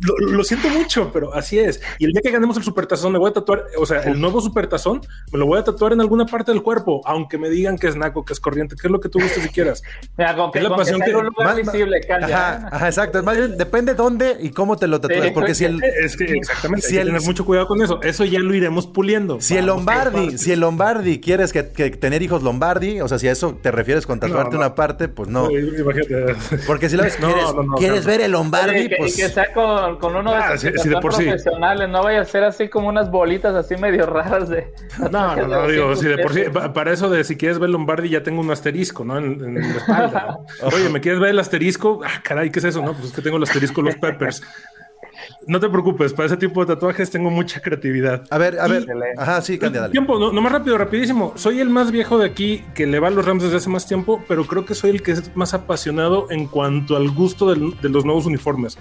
lo, 0.00 0.42
siento 0.44 0.68
mucho, 0.68 1.10
pero 1.12 1.34
así 1.34 1.58
es. 1.58 1.80
Y 1.98 2.06
el 2.06 2.12
día 2.12 2.22
que 2.22 2.30
ganemos 2.30 2.56
el 2.56 2.62
supertazón, 2.62 3.12
me 3.12 3.18
voy 3.18 3.30
a 3.30 3.32
tatuar, 3.32 3.66
o 3.78 3.86
sea, 3.86 4.00
el 4.00 4.20
nuevo 4.20 4.40
supertazón, 4.40 5.00
me 5.32 5.38
lo 5.38 5.46
voy 5.46 5.58
a 5.58 5.64
tatuar 5.64 5.92
en 5.92 6.00
alguna 6.00 6.26
parte 6.26 6.52
del 6.52 6.62
cuerpo, 6.62 7.00
aunque 7.04 7.38
me 7.38 7.48
digan 7.48 7.78
que 7.78 7.88
es 7.88 7.96
naco, 7.96 8.24
que 8.24 8.32
es 8.32 8.40
corriente, 8.40 8.74
que 8.76 8.86
es 8.86 8.90
lo 8.90 9.00
que 9.00 9.08
tú 9.08 9.20
gustes 9.20 9.42
si 9.42 9.48
quieras. 9.50 9.82
Mira, 10.16 10.34
con 10.34 10.50
que, 10.50 10.58
es 10.58 10.64
la 10.64 10.76
pasión 10.76 11.00
que, 11.00 11.14
un 11.14 11.26
lugar 11.26 11.56
visible, 11.56 12.00
ajá, 12.08 12.68
ajá, 12.72 12.86
exacto. 12.86 13.22
Más 13.22 13.36
bien, 13.36 13.56
depende 13.56 13.94
dónde 13.94 14.36
y 14.40 14.50
cómo 14.50 14.76
te 14.76 14.86
lo 14.86 15.00
tatúas, 15.00 15.30
porque 15.32 15.54
si 15.54 15.64
el... 15.64 15.82
Es 15.82 16.16
que 16.16 16.24
exactamente, 16.24 16.86
si 16.86 16.96
hay 16.96 17.04
que 17.04 17.10
tener 17.10 17.22
mucho 17.22 17.44
cuidado 17.44 17.68
con 17.68 17.82
eso. 17.82 18.00
Eso 18.02 18.24
ya 18.24 18.40
lo 18.40 18.54
iremos 18.54 18.86
puliendo. 18.86 19.40
Si 19.40 19.56
el 19.56 19.66
Lombardi, 19.66 20.38
si 20.38 20.52
el 20.52 20.60
Lombardi 20.60 21.20
quieres 21.20 21.52
que, 21.52 21.62
tener 21.62 22.22
hijos 22.22 22.42
Lombardi, 22.42 23.00
o 23.00 23.08
sea, 23.08 23.18
si 23.18 23.28
a 23.28 23.32
eso 23.32 23.58
te 23.62 23.70
refieres 23.70 24.06
con 24.06 24.18
tatuarte 24.20 24.56
una 24.56 24.74
parte, 24.74 25.08
pues 25.08 25.28
no. 25.28 25.50
Imagínate. 25.50 26.34
Porque 26.66 26.88
si 26.88 26.96
lo 26.96 27.04
ves, 27.04 27.16
quieres, 27.20 27.44
quieres 27.78 28.06
ver 28.06 28.20
el 28.22 28.32
Lombardi, 28.32 28.88
pues... 28.96 29.16
que 29.16 29.28
sea 29.28 29.52
con, 29.98 30.16
uno 30.16 30.32
de 30.32 30.38
ah, 30.38 31.00
profesionales, 31.00 31.88
no 31.88 32.02
vaya 32.02 32.20
a 32.20 32.24
ser 32.24 32.44
así 32.44 32.68
como 32.68 32.88
unas 32.88 33.10
bolitas 33.10 33.54
así 33.54 33.76
medio 33.76 34.06
raras 34.06 34.48
de... 34.48 34.72
No, 35.10 35.36
no, 35.36 35.46
no, 35.46 35.66
digo, 35.68 35.96
si 35.96 36.06
de 36.08 36.18
por 36.18 36.32
sí, 36.32 36.44
para 36.74 36.92
eso 36.92 37.10
de 37.10 37.24
si 37.24 37.36
quieres 37.36 37.58
ver 37.58 37.70
Lombardi 37.70 38.08
ya 38.08 38.22
tengo 38.22 38.40
un 38.40 38.50
asterisco, 38.50 39.04
¿no? 39.04 39.18
En, 39.18 39.54
la 39.54 39.76
espalda. 39.76 40.38
Oye, 40.62 40.88
¿me 40.88 41.00
quieres 41.00 41.20
ver 41.20 41.30
el 41.30 41.38
asterisco? 41.38 42.00
Ah, 42.04 42.22
caray, 42.22 42.50
¿qué 42.50 42.58
es 42.58 42.66
eso? 42.66 42.82
No, 42.82 42.92
pues 42.92 43.06
es 43.06 43.12
que 43.12 43.22
tengo 43.22 43.36
el 43.36 43.42
asterisco 43.42 43.82
los 43.82 43.96
Peppers. 44.00 44.42
No 45.46 45.60
te 45.60 45.68
preocupes, 45.68 46.12
para 46.12 46.26
ese 46.26 46.36
tipo 46.36 46.64
de 46.64 46.74
tatuajes 46.74 47.10
tengo 47.10 47.30
mucha 47.30 47.60
creatividad. 47.60 48.24
A 48.30 48.38
ver, 48.38 48.58
a 48.58 48.66
ver. 48.66 48.86
Ajá, 49.16 49.40
sí, 49.42 49.58
Candia, 49.58 49.90
Tiempo, 49.90 50.18
no, 50.18 50.40
más 50.40 50.52
rápido, 50.52 50.78
rapidísimo. 50.78 51.32
Soy 51.36 51.60
el 51.60 51.68
más 51.68 51.90
viejo 51.90 52.18
de 52.18 52.26
aquí 52.26 52.64
que 52.74 52.86
le 52.86 53.00
va 53.00 53.08
a 53.08 53.10
los 53.10 53.24
Rams 53.24 53.42
desde 53.42 53.56
hace 53.56 53.68
más 53.68 53.86
tiempo, 53.86 54.24
pero 54.28 54.46
creo 54.46 54.64
que 54.64 54.74
soy 54.74 54.90
el 54.90 55.02
que 55.02 55.12
es 55.12 55.36
más 55.36 55.54
apasionado 55.54 56.26
en 56.30 56.46
cuanto 56.46 56.96
al 56.96 57.10
gusto 57.10 57.54
de 57.54 57.88
los 57.88 58.04
nuevos 58.04 58.26
uniformes 58.26 58.78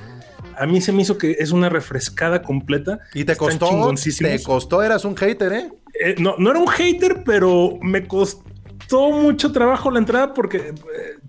a 0.58 0.68
mí 0.68 0.80
se 0.80 0.92
me 0.92 1.02
hizo 1.02 1.18
que 1.18 1.38
es 1.40 1.52
una 1.52 1.70
refrescada 1.70 2.44
completa. 2.44 3.00
Y 3.16 3.24
te 3.24 3.36
costó, 3.36 3.92
te 4.20 4.44
costó, 4.44 4.84
eras 4.84 5.06
un 5.06 5.16
hater, 5.16 5.54
¿eh? 5.54 5.70
¿eh? 6.00 6.16
no, 6.20 6.36
no 6.38 6.52
era 6.52 6.60
un 6.60 6.68
hater, 6.68 7.24
pero 7.26 7.80
me 7.82 8.08
costó 8.08 9.10
mucho 9.12 9.52
trabajo 9.52 9.90
la 9.90 10.00
entrada 10.00 10.34
porque 10.34 10.58
eh, 10.58 10.74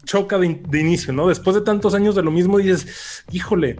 choca 0.04 0.38
de, 0.38 0.60
de, 0.68 0.80
inicio, 0.80 1.12
¿no? 1.12 1.28
Después 1.28 1.54
de 1.54 1.62
tantos 1.62 1.94
años 1.94 2.14
de 2.14 2.22
lo 2.22 2.30
mismo 2.30 2.58
dices, 2.58 3.24
híjole, 3.30 3.76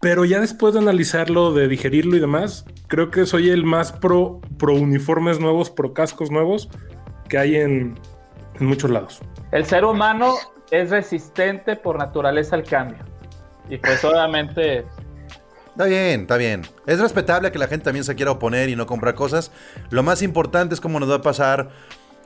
pero 0.00 0.24
ya 0.24 0.40
después 0.40 0.74
de 0.74 0.80
analizarlo, 0.80 1.52
de 1.52 1.68
digerirlo 1.68 2.16
y 2.16 2.20
demás, 2.20 2.64
creo 2.88 3.10
que 3.10 3.26
soy 3.26 3.50
el 3.50 3.64
más 3.64 3.92
pro, 3.92 4.40
pro 4.58 4.74
uniformes 4.74 5.38
nuevos, 5.38 5.70
pro 5.70 5.92
cascos 5.92 6.30
nuevos 6.30 6.70
que 7.28 7.38
hay 7.38 7.56
en, 7.56 7.98
en 8.58 8.66
muchos 8.66 8.90
lados. 8.90 9.20
El 9.52 9.66
ser 9.66 9.84
humano 9.84 10.34
es 10.70 10.90
resistente 10.90 11.76
por 11.76 11.98
naturaleza 11.98 12.56
al 12.56 12.64
cambio. 12.64 13.04
Y 13.68 13.76
pues 13.76 14.02
obviamente 14.04 14.84
Está 15.70 15.84
bien, 15.84 16.22
está 16.22 16.36
bien. 16.36 16.62
Es 16.86 16.98
respetable 16.98 17.52
que 17.52 17.58
la 17.58 17.68
gente 17.68 17.84
también 17.84 18.04
se 18.04 18.14
quiera 18.14 18.32
oponer 18.32 18.68
y 18.68 18.76
no 18.76 18.86
comprar 18.86 19.14
cosas. 19.14 19.52
Lo 19.90 20.02
más 20.02 20.20
importante 20.22 20.74
es 20.74 20.80
cómo 20.80 20.98
nos 20.98 21.10
va 21.10 21.16
a 21.16 21.22
pasar, 21.22 21.70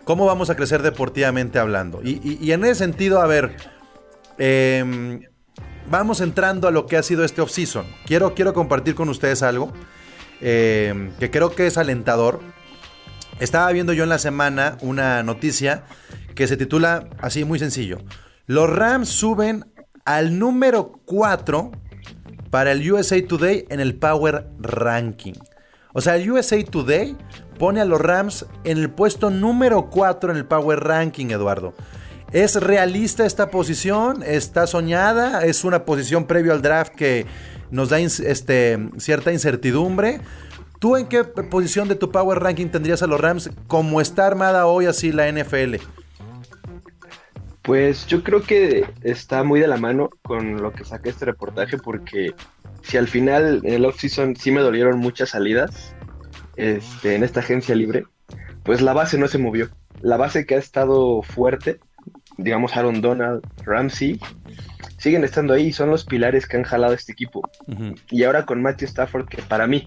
cómo 0.05 0.27
vamos 0.27 0.49
a 0.49 0.57
crecer 0.57 0.83
deportivamente 0.83 1.59
hablando. 1.59 2.01
Y, 2.03 2.21
y, 2.25 2.39
y 2.41 2.53
en 2.53 2.65
ese 2.65 2.77
sentido, 2.77 3.21
a 3.21 3.27
ver, 3.27 3.57
eh, 4.39 5.29
vamos 5.91 6.21
entrando 6.21 6.69
a 6.69 6.71
lo 6.71 6.87
que 6.87 6.97
ha 6.97 7.03
sido 7.03 7.25
este 7.25 7.41
off-season. 7.41 7.87
Quiero, 8.07 8.35
quiero 8.35 8.53
compartir 8.53 8.95
con 8.95 9.09
ustedes 9.09 9.43
algo 9.43 9.73
eh, 10.41 11.13
que 11.19 11.31
creo 11.31 11.55
que 11.55 11.67
es 11.67 11.79
alentador. 11.79 12.41
Estaba 13.41 13.71
viendo 13.73 13.93
yo 13.93 14.05
en 14.05 14.11
la 14.11 14.19
semana 14.19 14.77
una 14.81 15.23
noticia 15.23 15.85
que 16.35 16.47
se 16.47 16.57
titula 16.57 17.09
así 17.19 17.45
muy 17.45 17.59
sencillo. 17.59 17.99
Los 18.47 18.71
Rams 18.71 19.09
suben 19.09 19.65
al 20.05 20.39
número 20.39 21.01
4 21.07 21.73
para 22.51 22.73
el 22.73 22.93
USA 22.93 23.17
Today 23.27 23.67
en 23.69 23.81
el 23.81 23.95
Power 23.97 24.47
Ranking. 24.61 25.35
O 25.93 26.01
sea, 26.01 26.17
el 26.17 26.31
USA 26.31 26.63
Today 26.63 27.17
pone 27.59 27.81
a 27.81 27.85
los 27.85 28.01
Rams 28.01 28.47
en 28.65 28.79
el 28.79 28.91
puesto 28.91 29.31
número 29.31 29.89
4 29.91 30.33
en 30.33 30.37
el 30.37 30.45
Power 30.45 30.81
Ranking, 30.81 31.27
Eduardo. 31.27 31.75
¿Es 32.35 32.57
realista 32.57 33.27
esta 33.27 33.49
posición? 33.49 34.25
¿Está 34.25 34.67
soñada? 34.67 35.45
¿Es 35.45 35.63
una 35.63 35.85
posición 35.85 36.27
previo 36.27 36.53
al 36.53 36.63
draft 36.63 36.93
que 36.93 37.27
nos 37.71 37.91
da 37.91 38.01
este, 38.01 38.89
cierta 38.99 39.33
incertidumbre? 39.33 40.21
¿Tú 40.81 40.97
en 40.97 41.07
qué 41.07 41.23
posición 41.23 41.87
de 41.87 41.95
tu 41.95 42.11
Power 42.11 42.41
Ranking 42.41 42.71
tendrías 42.71 43.05
a 43.05 43.07
los 43.07 43.21
Rams 43.21 43.51
como 43.69 44.01
está 44.01 44.27
armada 44.27 44.67
hoy 44.67 44.87
así 44.87 45.13
la 45.13 45.31
NFL? 45.31 45.77
Pues 47.63 48.05
yo 48.09 48.25
creo 48.25 48.43
que 48.43 48.85
está 49.03 49.45
muy 49.45 49.61
de 49.61 49.69
la 49.69 49.77
mano 49.77 50.11
con 50.23 50.61
lo 50.61 50.73
que 50.73 50.85
saqué 50.85 51.11
este 51.11 51.27
reportaje 51.27 51.79
porque 51.79 52.35
si 52.83 52.97
al 52.97 53.07
final 53.07 53.61
en 53.63 53.75
el 53.75 53.85
offseason 53.85 54.35
sí 54.35 54.51
me 54.51 54.61
dolieron 54.61 54.99
muchas 54.99 55.31
salidas 55.31 55.95
este, 56.57 57.15
en 57.15 57.23
esta 57.23 57.39
agencia 57.39 57.77
libre, 57.77 58.07
pues 58.65 58.83
la 58.83 58.93
base 58.93 59.19
no 59.19 59.29
se 59.29 59.39
movió. 59.39 59.69
La 60.01 60.17
base 60.17 60.47
que 60.47 60.57
ha 60.57 60.59
estado 60.59 61.23
fuerte, 61.23 61.79
digamos 62.39 62.77
Aaron 62.77 63.01
Donald, 63.01 63.43
Ramsey, 63.65 64.21
siguen 64.99 65.25
estando 65.25 65.55
ahí 65.55 65.67
y 65.67 65.73
son 65.73 65.91
los 65.91 66.05
pilares 66.05 66.47
que 66.47 66.57
han 66.57 66.63
jalado 66.63 66.95
este 66.95 67.13
equipo. 67.13 67.43
Uh 67.67 67.73
-huh. 67.73 68.01
Y 68.11 68.25
ahora 68.25 68.45
con 68.45 68.63
Matthew 68.63 68.89
Stafford, 68.89 69.27
que 69.29 69.43
para 69.43 69.67
mí 69.67 69.87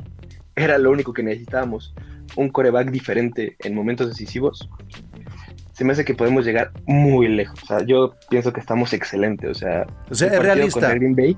era 0.56 0.77
lo 0.77 0.92
único 0.92 1.13
que 1.13 1.24
necesitábamos, 1.24 1.94
un 2.36 2.50
coreback 2.50 2.89
diferente 2.92 3.56
en 3.60 3.75
momentos 3.75 4.08
decisivos, 4.08 4.70
se 5.74 5.86
me 5.86 5.94
hace 5.94 6.04
que 6.04 6.16
podemos 6.16 6.44
llegar 6.44 6.72
muy 6.88 7.27
lejos. 7.27 7.62
O 7.63 7.66
sea, 7.68 7.86
yo 7.86 8.16
pienso 8.30 8.51
que 8.51 8.60
estamos 8.60 8.94
excelentes. 8.94 9.50
O 9.51 9.54
sea, 9.54 9.86
o 10.10 10.16
sea 10.16 10.27
es 10.34 10.39
realista. 10.39 10.94
Green 10.96 11.16
Bay 11.16 11.38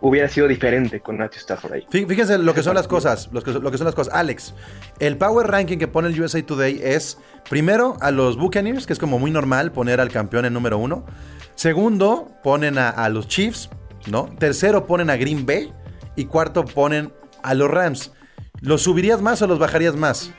hubiera 0.00 0.28
sido 0.28 0.46
diferente 0.46 1.00
con 1.00 1.18
Matthew 1.18 1.40
Stafford 1.40 1.72
ahí. 1.72 1.86
Fíjense 1.90 2.38
lo 2.38 2.54
que 2.54 2.62
son 2.62 2.74
las 2.74 2.88
cosas, 2.88 3.28
lo 3.32 3.42
que, 3.42 3.52
lo 3.52 3.70
que 3.70 3.78
son 3.78 3.84
las 3.86 3.94
cosas. 3.94 4.14
Alex, 4.14 4.54
el 5.00 5.16
power 5.16 5.46
ranking 5.46 5.78
que 5.78 5.88
pone 5.88 6.08
el 6.08 6.20
USA 6.20 6.42
Today 6.42 6.80
es, 6.82 7.18
primero, 7.48 7.96
a 8.00 8.10
los 8.10 8.36
Buccaneers, 8.36 8.86
que 8.86 8.92
es 8.92 8.98
como 8.98 9.18
muy 9.18 9.30
normal 9.30 9.72
poner 9.72 10.00
al 10.00 10.10
campeón 10.10 10.44
en 10.44 10.52
número 10.52 10.78
uno. 10.78 11.04
Segundo, 11.54 12.30
ponen 12.42 12.78
a, 12.78 12.90
a 12.90 13.08
los 13.08 13.26
Chiefs, 13.28 13.70
¿no? 14.06 14.28
Tercero, 14.38 14.86
ponen 14.86 15.10
a 15.10 15.16
Green 15.16 15.44
Bay. 15.44 15.72
Y 16.16 16.24
cuarto, 16.24 16.64
ponen 16.64 17.12
a 17.42 17.54
los 17.54 17.70
Rams. 17.70 18.12
¿Los 18.60 18.82
subirías 18.82 19.22
más 19.22 19.40
o 19.42 19.46
los 19.46 19.58
bajarías 19.58 19.94
más? 19.94 20.32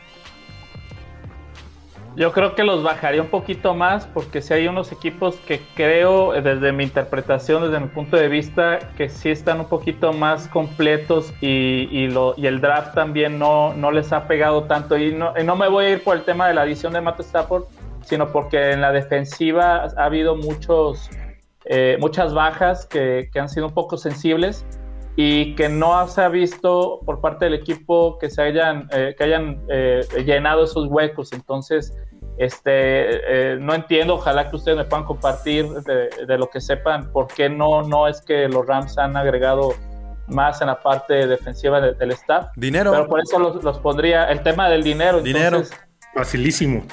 Yo 2.15 2.33
creo 2.33 2.55
que 2.55 2.63
los 2.63 2.83
bajaría 2.83 3.21
un 3.21 3.29
poquito 3.29 3.75
más 3.75 4.05
porque 4.07 4.41
si 4.41 4.53
hay 4.53 4.67
unos 4.67 4.91
equipos 4.91 5.35
que 5.47 5.61
creo, 5.75 6.33
desde 6.33 6.71
mi 6.71 6.83
interpretación, 6.83 7.63
desde 7.63 7.79
mi 7.79 7.87
punto 7.87 8.17
de 8.17 8.27
vista, 8.27 8.79
que 8.97 9.09
sí 9.09 9.29
están 9.29 9.59
un 9.61 9.67
poquito 9.67 10.11
más 10.11 10.47
completos 10.47 11.33
y, 11.39 11.87
y, 11.91 12.07
lo, 12.07 12.33
y 12.35 12.47
el 12.47 12.61
draft 12.61 12.95
también 12.95 13.37
no, 13.37 13.73
no, 13.73 13.91
les 13.91 14.11
ha 14.11 14.27
pegado 14.27 14.63
tanto. 14.63 14.97
Y 14.97 15.13
no, 15.13 15.33
y 15.39 15.43
no, 15.43 15.55
me 15.55 15.69
voy 15.69 15.85
a 15.85 15.89
ir 15.91 16.03
por 16.03 16.17
el 16.17 16.23
tema 16.23 16.47
de 16.47 16.55
la 16.55 16.63
adición 16.63 16.93
de 16.93 17.01
Matt 17.01 17.19
Stafford, 17.19 17.65
sino 18.01 18.31
porque 18.31 18.71
en 18.71 18.81
la 18.81 18.91
defensiva 18.91 19.87
ha 19.95 20.03
habido 20.03 20.35
muchos, 20.35 21.09
eh, 21.65 21.97
muchas 22.01 22.33
bajas 22.33 22.85
que, 22.87 23.29
que 23.31 23.39
han 23.39 23.49
sido 23.49 23.67
un 23.67 23.73
poco 23.73 23.97
sensibles 23.97 24.65
y 25.21 25.53
que 25.55 25.67
no 25.67 26.07
se 26.07 26.21
ha 26.21 26.29
visto 26.29 27.01
por 27.05 27.19
parte 27.19 27.43
del 27.43 27.53
equipo 27.53 28.17
que 28.19 28.29
se 28.29 28.41
hayan, 28.41 28.87
eh, 28.93 29.13
que 29.17 29.25
hayan 29.25 29.59
eh, 29.67 29.99
llenado 30.25 30.63
esos 30.63 30.87
huecos. 30.87 31.33
Entonces, 31.33 31.93
este, 32.37 33.51
eh, 33.51 33.57
no 33.59 33.73
entiendo, 33.73 34.15
ojalá 34.15 34.49
que 34.49 34.55
ustedes 34.55 34.77
me 34.77 34.85
puedan 34.85 35.05
compartir 35.05 35.67
de, 35.67 36.09
de, 36.25 36.37
lo 36.37 36.49
que 36.49 36.61
sepan, 36.61 37.11
por 37.11 37.27
qué 37.27 37.49
no, 37.49 37.81
no 37.81 38.07
es 38.07 38.21
que 38.21 38.47
los 38.47 38.65
Rams 38.65 38.97
han 38.97 39.17
agregado 39.17 39.73
más 40.27 40.61
en 40.61 40.67
la 40.67 40.79
parte 40.79 41.27
defensiva 41.27 41.81
de, 41.81 41.95
del 41.95 42.11
staff. 42.11 42.51
Dinero. 42.55 42.91
Pero 42.91 43.07
por 43.09 43.19
eso 43.19 43.39
los, 43.39 43.61
los, 43.61 43.77
pondría, 43.79 44.23
el 44.31 44.41
tema 44.41 44.69
del 44.69 44.83
dinero. 44.83 45.19
Dinero. 45.19 45.57
Entonces, 45.57 45.77
Facilísimo. 46.13 46.85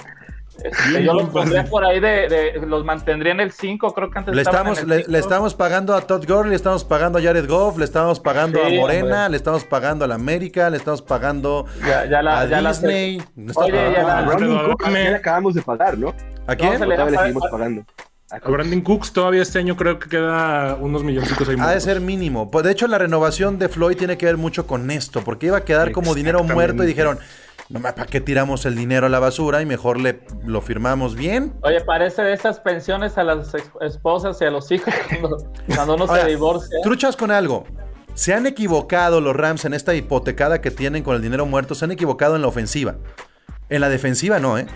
Este, 0.62 1.05
yo 1.05 1.12
los 1.12 1.29
pondría 1.29 1.64
por 1.64 1.85
ahí 1.85 2.01
de, 2.01 2.29
de, 2.29 2.66
los 2.66 2.85
mantendría 2.85 3.33
en 3.33 3.40
el 3.40 3.53
5, 3.53 3.92
creo 3.95 4.11
que 4.11 4.19
antes 4.19 4.35
le 4.35 4.42
estamos, 4.42 4.85
le, 4.85 5.05
le, 5.07 5.19
estamos 5.19 5.55
pagando 5.55 5.95
a 5.95 6.01
Todd 6.01 6.25
Gurley, 6.27 6.51
le 6.51 6.57
estamos 6.57 6.85
pagando 6.85 7.19
a 7.19 7.23
Jared 7.23 7.47
Goff, 7.47 7.79
le 7.79 7.85
estamos 7.85 8.21
pagando 8.21 8.59
sí, 8.66 8.77
a 8.77 8.81
Morena, 8.81 9.07
hombre. 9.07 9.31
le 9.31 9.37
estamos 9.37 9.64
pagando 9.64 10.05
a 10.05 10.09
la 10.09 10.14
América, 10.14 10.71
le 10.71 10.79
estamos 10.79 11.03
pagando 11.03 11.66
ya, 11.87 12.07
ya 12.07 12.23
la, 12.23 12.40
a 12.40 12.47
ya 12.47 12.62
Disney. 12.62 13.23
La... 13.37 13.53
Oye, 13.55 13.92
ya 13.92 14.03
la... 14.03 14.66
Cook, 14.71 14.87
¿a 14.87 14.90
quién 14.90 15.14
acabamos 15.14 15.55
de 15.55 15.62
pagar, 15.62 15.99
¿no? 15.99 16.14
¿A 16.47 16.57
quién? 16.57 16.81
No, 16.81 16.87
le, 16.87 16.97
le 16.97 17.19
seguimos 17.19 17.45
pagando. 17.51 17.85
A, 18.31 18.37
a 18.37 18.51
Brandon 18.51 18.81
Cooks 18.81 19.12
todavía 19.12 19.42
este 19.42 19.61
año 19.61 19.77
creo 19.77 20.01
que 20.01 20.09
queda 20.09 20.77
unos 20.81 21.05
milloncitos 21.05 21.49
ahí. 21.49 21.57
Ha 21.61 21.71
de 21.71 21.81
ser 21.81 22.01
mínimo. 22.01 22.51
Pues 22.51 22.64
de 22.64 22.73
hecho 22.73 22.88
la 22.88 22.99
renovación 22.99 23.59
de 23.59 23.69
Floyd 23.69 23.97
tiene 23.97 24.19
que 24.19 24.27
ver 24.27 24.37
mucho 24.37 24.66
con 24.66 24.90
esto, 24.90 25.23
porque 25.23 25.47
iba 25.47 25.59
a 25.59 25.64
quedar 25.64 25.92
como 25.92 26.14
dinero 26.14 26.42
muerto 26.42 26.83
y 26.83 26.87
dijeron, 26.87 27.19
no, 27.69 27.81
¿para 27.81 28.07
qué 28.07 28.21
tiramos 28.21 28.65
el 28.65 28.77
dinero 28.77 29.07
a 29.07 29.09
la 29.09 29.19
basura 29.19 29.61
y 29.61 29.67
mejor 29.67 30.01
le 30.01 30.21
lo 30.45 30.61
firmamos 30.61 31.17
bien? 31.17 31.55
Oye, 31.63 31.81
parece 31.81 32.23
de 32.23 32.33
esas 32.33 32.61
pensiones 32.61 33.19
a 33.19 33.25
las 33.25 33.53
esposas 33.81 34.41
y 34.41 34.45
a 34.45 34.51
los 34.51 34.71
hijos 34.71 34.95
cuando, 35.21 35.53
cuando 35.75 35.95
uno 35.95 36.05
Oye, 36.05 36.23
se 36.23 36.29
divorcia. 36.29 36.79
Truchas 36.83 37.17
con 37.17 37.31
algo. 37.31 37.65
Se 38.15 38.33
han 38.33 38.47
equivocado 38.47 39.21
los 39.21 39.35
Rams 39.35 39.65
en 39.65 39.75
esta 39.75 39.95
hipotecada 39.95 40.61
que 40.61 40.71
tienen 40.71 41.03
con 41.03 41.17
el 41.17 41.23
dinero 41.23 41.45
muerto, 41.45 41.75
se 41.75 41.85
han 41.85 41.91
equivocado 41.91 42.37
en 42.37 42.43
la 42.43 42.49
ofensiva. 42.49 42.97
En 43.69 43.81
la 43.81 43.89
defensiva 43.89 44.39
no, 44.39 44.59
¿eh? 44.59 44.67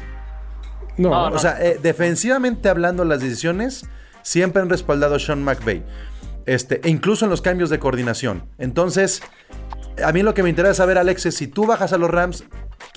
No, 0.96 1.11
no, 1.11 1.31
no. 1.31 1.37
o 1.37 1.38
sea, 1.38 1.57
eh, 1.64 1.79
defensivamente 1.81 2.68
hablando, 2.68 3.05
las 3.05 3.20
decisiones 3.20 3.87
siempre 4.22 4.61
han 4.61 4.68
respaldado 4.68 5.14
a 5.14 5.18
Sean 5.18 5.42
McVay. 5.42 5.85
Este, 6.44 6.81
e 6.83 6.90
incluso 6.90 7.24
en 7.24 7.31
los 7.31 7.40
cambios 7.40 7.70
de 7.70 7.79
coordinación. 7.79 8.44
Entonces, 8.59 9.22
a 10.05 10.12
mí 10.12 10.22
lo 10.22 10.35
que 10.35 10.42
me 10.42 10.50
interesa 10.50 10.74
saber, 10.74 10.98
Alex, 10.98 11.26
es 11.26 11.37
si 11.37 11.46
tú 11.46 11.66
bajas 11.66 11.92
a 11.92 11.98
los 11.98 12.11
Rams, 12.11 12.44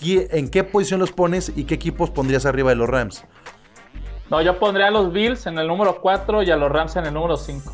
¿en 0.01 0.49
qué 0.49 0.63
posición 0.63 0.99
los 0.99 1.11
pones 1.11 1.51
y 1.55 1.65
qué 1.65 1.75
equipos 1.75 2.09
pondrías 2.09 2.45
arriba 2.45 2.69
de 2.69 2.75
los 2.75 2.89
Rams? 2.89 3.23
No, 4.29 4.41
yo 4.41 4.57
pondría 4.59 4.87
a 4.87 4.91
los 4.91 5.13
Bills 5.13 5.45
en 5.45 5.57
el 5.59 5.67
número 5.67 6.01
4 6.01 6.43
y 6.43 6.51
a 6.51 6.57
los 6.57 6.71
Rams 6.71 6.95
en 6.95 7.05
el 7.05 7.13
número 7.13 7.37
5. 7.37 7.71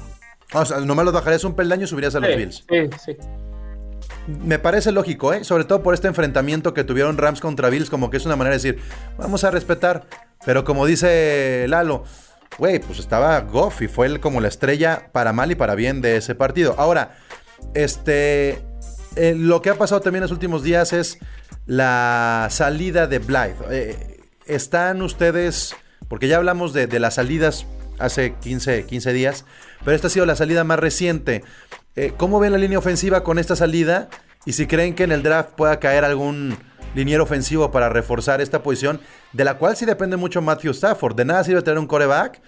O 0.53 0.65
sea, 0.65 0.79
nomás 0.79 1.05
los 1.05 1.13
bajarías 1.13 1.43
un 1.43 1.55
peldaño 1.55 1.83
y 1.83 1.87
subirías 1.87 2.15
a 2.15 2.19
los 2.19 2.29
sí, 2.29 2.35
Bills. 2.35 2.65
Sí, 2.67 2.89
sí. 3.05 3.17
Me 4.27 4.59
parece 4.59 4.91
lógico, 4.91 5.33
¿eh? 5.33 5.43
Sobre 5.43 5.63
todo 5.63 5.81
por 5.81 5.93
este 5.93 6.07
enfrentamiento 6.07 6.73
que 6.73 6.83
tuvieron 6.83 7.17
Rams 7.17 7.39
contra 7.39 7.69
Bills, 7.69 7.89
como 7.89 8.09
que 8.09 8.17
es 8.17 8.25
una 8.25 8.35
manera 8.35 8.57
de 8.57 8.61
decir, 8.61 8.81
vamos 9.17 9.43
a 9.43 9.51
respetar. 9.51 10.05
Pero 10.45 10.63
como 10.63 10.85
dice 10.85 11.65
Lalo, 11.67 12.03
güey, 12.57 12.79
pues 12.79 12.99
estaba 12.99 13.39
Goff 13.41 13.81
y 13.81 13.87
fue 13.87 14.07
él 14.07 14.19
como 14.19 14.41
la 14.41 14.47
estrella 14.47 15.09
para 15.11 15.33
mal 15.33 15.51
y 15.51 15.55
para 15.55 15.75
bien 15.75 16.01
de 16.01 16.17
ese 16.17 16.35
partido. 16.35 16.75
Ahora, 16.77 17.17
este, 17.73 18.61
eh, 19.15 19.35
lo 19.35 19.61
que 19.61 19.69
ha 19.69 19.75
pasado 19.75 20.01
también 20.01 20.23
en 20.23 20.29
los 20.29 20.31
últimos 20.31 20.63
días 20.63 20.93
es 20.93 21.19
la 21.69 22.47
salida 22.49 23.05
de 23.05 23.19
Blythe. 23.19 23.63
Eh, 23.69 24.19
¿Están 24.47 25.03
ustedes, 25.03 25.75
porque 26.07 26.27
ya 26.27 26.37
hablamos 26.37 26.73
de, 26.73 26.87
las 26.99 27.13
salidas 27.13 27.67
hace 27.99 28.33
15, 28.33 28.87
15 28.87 29.13
días, 29.13 29.45
pero 29.85 29.95
esta 29.95 30.07
ha 30.07 30.09
sido 30.09 30.25
la 30.25 30.35
salida 30.35 30.63
más 30.63 30.79
reciente. 30.79 31.43
Eh, 31.95 32.13
¿Cómo 32.17 32.39
ven 32.39 32.53
la 32.53 32.57
línea 32.57 32.79
ofensiva 32.79 33.23
con 33.23 33.37
esta 33.37 33.55
salida? 33.55 34.09
Y 34.45 34.53
si 34.53 34.65
creen 34.65 34.95
que 34.95 35.03
en 35.03 35.11
el 35.11 35.21
draft 35.21 35.51
pueda 35.51 35.79
caer 35.79 36.05
algún 36.05 36.57
liniero 36.95 37.23
ofensivo 37.23 37.69
para 37.69 37.87
reforzar 37.89 38.41
esta 38.41 38.63
posición, 38.63 38.99
de 39.33 39.43
la 39.43 39.59
cual 39.59 39.77
sí 39.77 39.85
depende 39.85 40.17
mucho 40.17 40.41
Matthew 40.41 40.71
Stafford. 40.71 41.15
De 41.15 41.25
nada 41.25 41.43
sirve 41.43 41.61
tener 41.61 41.77
un 41.77 41.85
coreback 41.85 42.41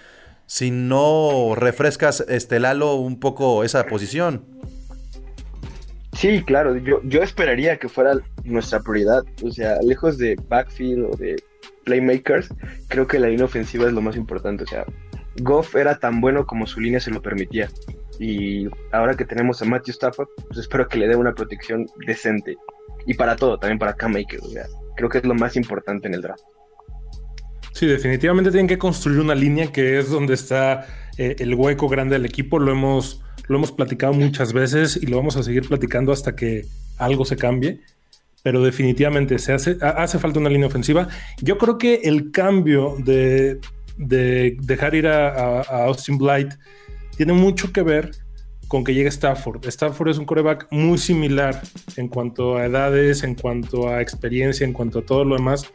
si 0.48 0.72
no 0.72 1.54
refrescas 1.56 2.26
este 2.28 2.60
Lalo 2.60 2.96
un 2.96 3.20
poco 3.20 3.64
esa 3.64 3.86
posición. 3.86 4.48
Sí, 6.22 6.44
claro, 6.44 6.78
yo, 6.78 7.02
yo 7.04 7.24
esperaría 7.24 7.78
que 7.78 7.90
fuera 7.90 8.14
nuestra 8.44 8.80
prioridad, 8.80 9.24
o 9.42 9.50
sea, 9.50 9.82
lejos 9.82 10.20
de 10.20 10.36
backfield 10.50 11.06
o 11.06 11.18
de 11.18 11.42
playmakers, 11.84 12.50
creo 12.90 13.08
que 13.08 13.18
la 13.18 13.28
línea 13.28 13.46
ofensiva 13.46 13.88
es 13.88 13.94
lo 13.94 14.02
más 14.02 14.16
importante. 14.16 14.64
O 14.66 14.68
sea, 14.68 14.86
Goff 15.42 15.76
era 15.76 15.98
tan 15.98 16.22
bueno 16.22 16.46
como 16.46 16.68
su 16.68 16.80
línea 16.80 17.00
se 17.00 17.10
lo 17.10 17.24
permitía. 17.24 17.72
Y 18.20 18.68
ahora 18.92 19.16
que 19.16 19.26
tenemos 19.26 19.64
a 19.64 19.66
Matthew 19.66 19.94
Stafford, 19.94 20.28
pues 20.48 20.60
espero 20.60 20.88
que 20.88 21.00
le 21.00 21.08
dé 21.08 21.16
una 21.16 21.34
protección 21.34 21.88
decente. 22.06 22.56
Y 23.08 23.16
para 23.16 23.36
todo, 23.36 23.58
también 23.58 23.80
para 23.80 23.96
Cam 23.96 24.16
Akers. 24.16 24.44
O 24.44 24.50
sea, 24.50 24.68
creo 24.98 25.10
que 25.10 25.18
es 25.18 25.26
lo 25.26 25.34
más 25.34 25.56
importante 25.56 26.08
en 26.08 26.14
el 26.14 26.22
draft. 26.22 26.44
Sí, 27.74 27.88
definitivamente 27.88 28.52
tienen 28.52 28.68
que 28.68 28.78
construir 28.78 29.22
una 29.22 29.34
línea 29.34 29.72
que 29.72 29.98
es 29.98 30.12
donde 30.12 30.36
está 30.36 30.86
eh, 31.18 31.38
el 31.40 31.56
hueco 31.56 31.90
grande 31.90 32.14
del 32.14 32.26
equipo. 32.26 32.60
Lo 32.60 32.72
hemos, 32.72 33.24
lo 33.52 33.58
hemos 33.58 33.72
platicado 33.72 34.14
muchas 34.14 34.54
veces 34.54 34.98
y 35.02 35.06
lo 35.06 35.18
vamos 35.18 35.36
a 35.36 35.44
seguir 35.44 35.68
platicando 35.68 36.12
hasta 36.12 36.36
que 36.36 36.66
algo 36.98 37.26
se 37.26 37.36
cambie. 37.36 37.82
Pero 38.44 38.64
definitivamente 38.64 39.38
se 39.38 39.54
hace, 39.54 39.78
hace 39.82 40.18
falta 40.18 40.40
una 40.40 40.50
línea 40.50 40.68
ofensiva. 40.68 41.08
Yo 41.42 41.58
creo 41.60 41.78
que 41.78 42.02
el 42.06 42.32
cambio 42.32 42.96
de, 42.98 43.60
dejar 43.98 44.96
ir 44.96 45.08
a, 45.08 45.62
Austin 45.86 46.18
Blight 46.18 46.54
tiene 47.16 47.34
mucho 47.34 47.72
que 47.72 47.84
ver 47.84 48.12
con 48.68 48.84
que 48.84 48.94
llegue 48.94 49.10
Stafford. 49.10 49.64
Stafford 49.68 50.10
es 50.10 50.18
un 50.18 50.26
coreback 50.26 50.68
muy 50.72 50.98
similar 50.98 51.62
en 51.98 52.08
cuanto 52.08 52.58
a 52.58 52.66
edades, 52.66 53.22
en 53.24 53.36
cuanto 53.36 53.90
a 53.90 54.02
experiencia, 54.02 54.66
en 54.66 54.74
cuanto 54.74 55.00
a 55.00 55.06
todo 55.06 55.24
lo 55.24 55.36
demás 55.36 55.66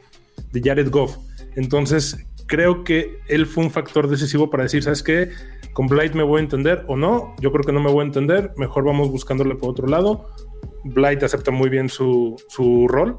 de 0.50 0.60
Jared 0.60 0.90
Goff. 0.90 1.18
Entonces, 1.54 2.26
creo 2.46 2.84
que 2.84 3.18
él 3.28 3.46
fue 3.46 3.64
un 3.64 3.70
factor 3.70 4.08
decisivo 4.08 4.50
para 4.50 4.64
decir, 4.64 4.82
¿sabes 4.82 5.02
qué? 5.02 5.30
Con 5.72 5.86
Blight 5.86 6.14
me 6.14 6.22
voy 6.22 6.40
a 6.40 6.42
entender 6.44 6.84
o 6.88 6.96
no, 6.96 7.34
yo 7.40 7.52
creo 7.52 7.64
que 7.64 7.72
no 7.72 7.80
me 7.80 7.90
voy 7.90 8.02
a 8.02 8.06
entender, 8.06 8.52
mejor 8.56 8.84
vamos 8.84 9.10
buscándole 9.10 9.54
por 9.56 9.70
otro 9.70 9.86
lado. 9.86 10.30
Blight 10.84 11.22
acepta 11.22 11.50
muy 11.50 11.68
bien 11.68 11.88
su, 11.88 12.36
rol. 12.88 13.18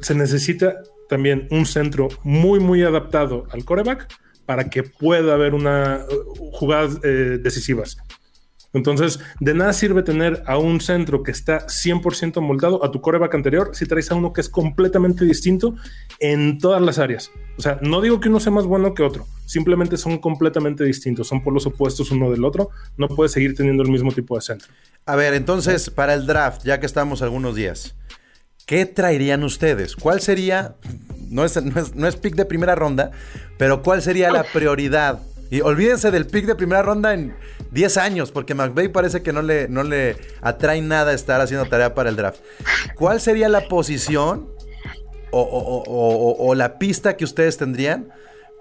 Se 0.00 0.14
necesita 0.14 0.74
también 1.08 1.48
un 1.50 1.66
centro 1.66 2.08
muy, 2.22 2.60
muy 2.60 2.82
adaptado 2.82 3.46
al 3.50 3.64
coreback 3.64 4.06
para 4.46 4.70
que 4.70 4.82
pueda 4.82 5.34
haber 5.34 5.54
una 5.54 6.04
uh, 6.08 6.50
jugadas 6.52 7.00
eh, 7.02 7.38
decisivas. 7.42 7.96
Entonces, 8.78 9.20
de 9.40 9.54
nada 9.54 9.72
sirve 9.72 10.02
tener 10.02 10.42
a 10.46 10.56
un 10.56 10.80
centro 10.80 11.22
que 11.22 11.30
está 11.30 11.66
100% 11.66 12.40
moldado 12.40 12.84
a 12.84 12.90
tu 12.90 13.00
coreback 13.00 13.34
anterior 13.34 13.70
si 13.74 13.86
traes 13.86 14.10
a 14.10 14.14
uno 14.14 14.32
que 14.32 14.40
es 14.40 14.48
completamente 14.48 15.24
distinto 15.24 15.74
en 16.20 16.58
todas 16.58 16.80
las 16.80 16.98
áreas. 16.98 17.30
O 17.58 17.62
sea, 17.62 17.78
no 17.82 18.00
digo 18.00 18.20
que 18.20 18.28
uno 18.28 18.40
sea 18.40 18.52
más 18.52 18.64
bueno 18.64 18.94
que 18.94 19.02
otro, 19.02 19.26
simplemente 19.46 19.96
son 19.96 20.18
completamente 20.18 20.84
distintos, 20.84 21.28
son 21.28 21.42
por 21.42 21.52
los 21.52 21.66
opuestos 21.66 22.10
uno 22.10 22.30
del 22.30 22.44
otro, 22.44 22.70
no 22.96 23.08
puedes 23.08 23.32
seguir 23.32 23.54
teniendo 23.54 23.82
el 23.82 23.90
mismo 23.90 24.12
tipo 24.12 24.36
de 24.36 24.42
centro. 24.42 24.68
A 25.04 25.16
ver, 25.16 25.34
entonces, 25.34 25.90
para 25.90 26.14
el 26.14 26.26
draft, 26.26 26.62
ya 26.64 26.80
que 26.80 26.86
estamos 26.86 27.22
algunos 27.22 27.56
días, 27.56 27.96
¿qué 28.66 28.86
traerían 28.86 29.42
ustedes? 29.42 29.96
¿Cuál 29.96 30.20
sería, 30.20 30.76
no 31.28 31.44
es, 31.44 31.62
no 31.62 31.80
es, 31.80 31.94
no 31.94 32.06
es 32.06 32.16
pick 32.16 32.36
de 32.36 32.44
primera 32.44 32.74
ronda, 32.74 33.10
pero 33.56 33.82
cuál 33.82 34.02
sería 34.02 34.30
la 34.30 34.44
prioridad? 34.44 35.20
Y 35.50 35.62
olvídense 35.62 36.10
del 36.10 36.26
pick 36.26 36.46
de 36.46 36.54
primera 36.54 36.82
ronda 36.82 37.14
en 37.14 37.34
10 37.70 37.96
años, 37.96 38.32
porque 38.32 38.54
McVeigh 38.54 38.88
parece 38.88 39.22
que 39.22 39.32
no 39.32 39.42
le, 39.42 39.68
no 39.68 39.82
le 39.82 40.16
atrae 40.42 40.80
nada 40.82 41.14
estar 41.14 41.40
haciendo 41.40 41.66
tarea 41.66 41.94
para 41.94 42.10
el 42.10 42.16
draft. 42.16 42.40
¿Cuál 42.96 43.20
sería 43.20 43.48
la 43.48 43.62
posición 43.62 44.50
o, 45.30 46.54
la 46.54 46.78
pista 46.78 47.16
que 47.16 47.24
ustedes 47.24 47.56
tendrían 47.56 48.10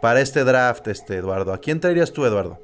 para 0.01 0.21
este 0.21 0.43
draft, 0.43 0.87
este 0.87 1.15
Eduardo? 1.17 1.53
¿A 1.53 1.59
quién 1.59 1.79
traerías 1.79 2.13
tú, 2.13 2.25
Eduardo? 2.25 2.59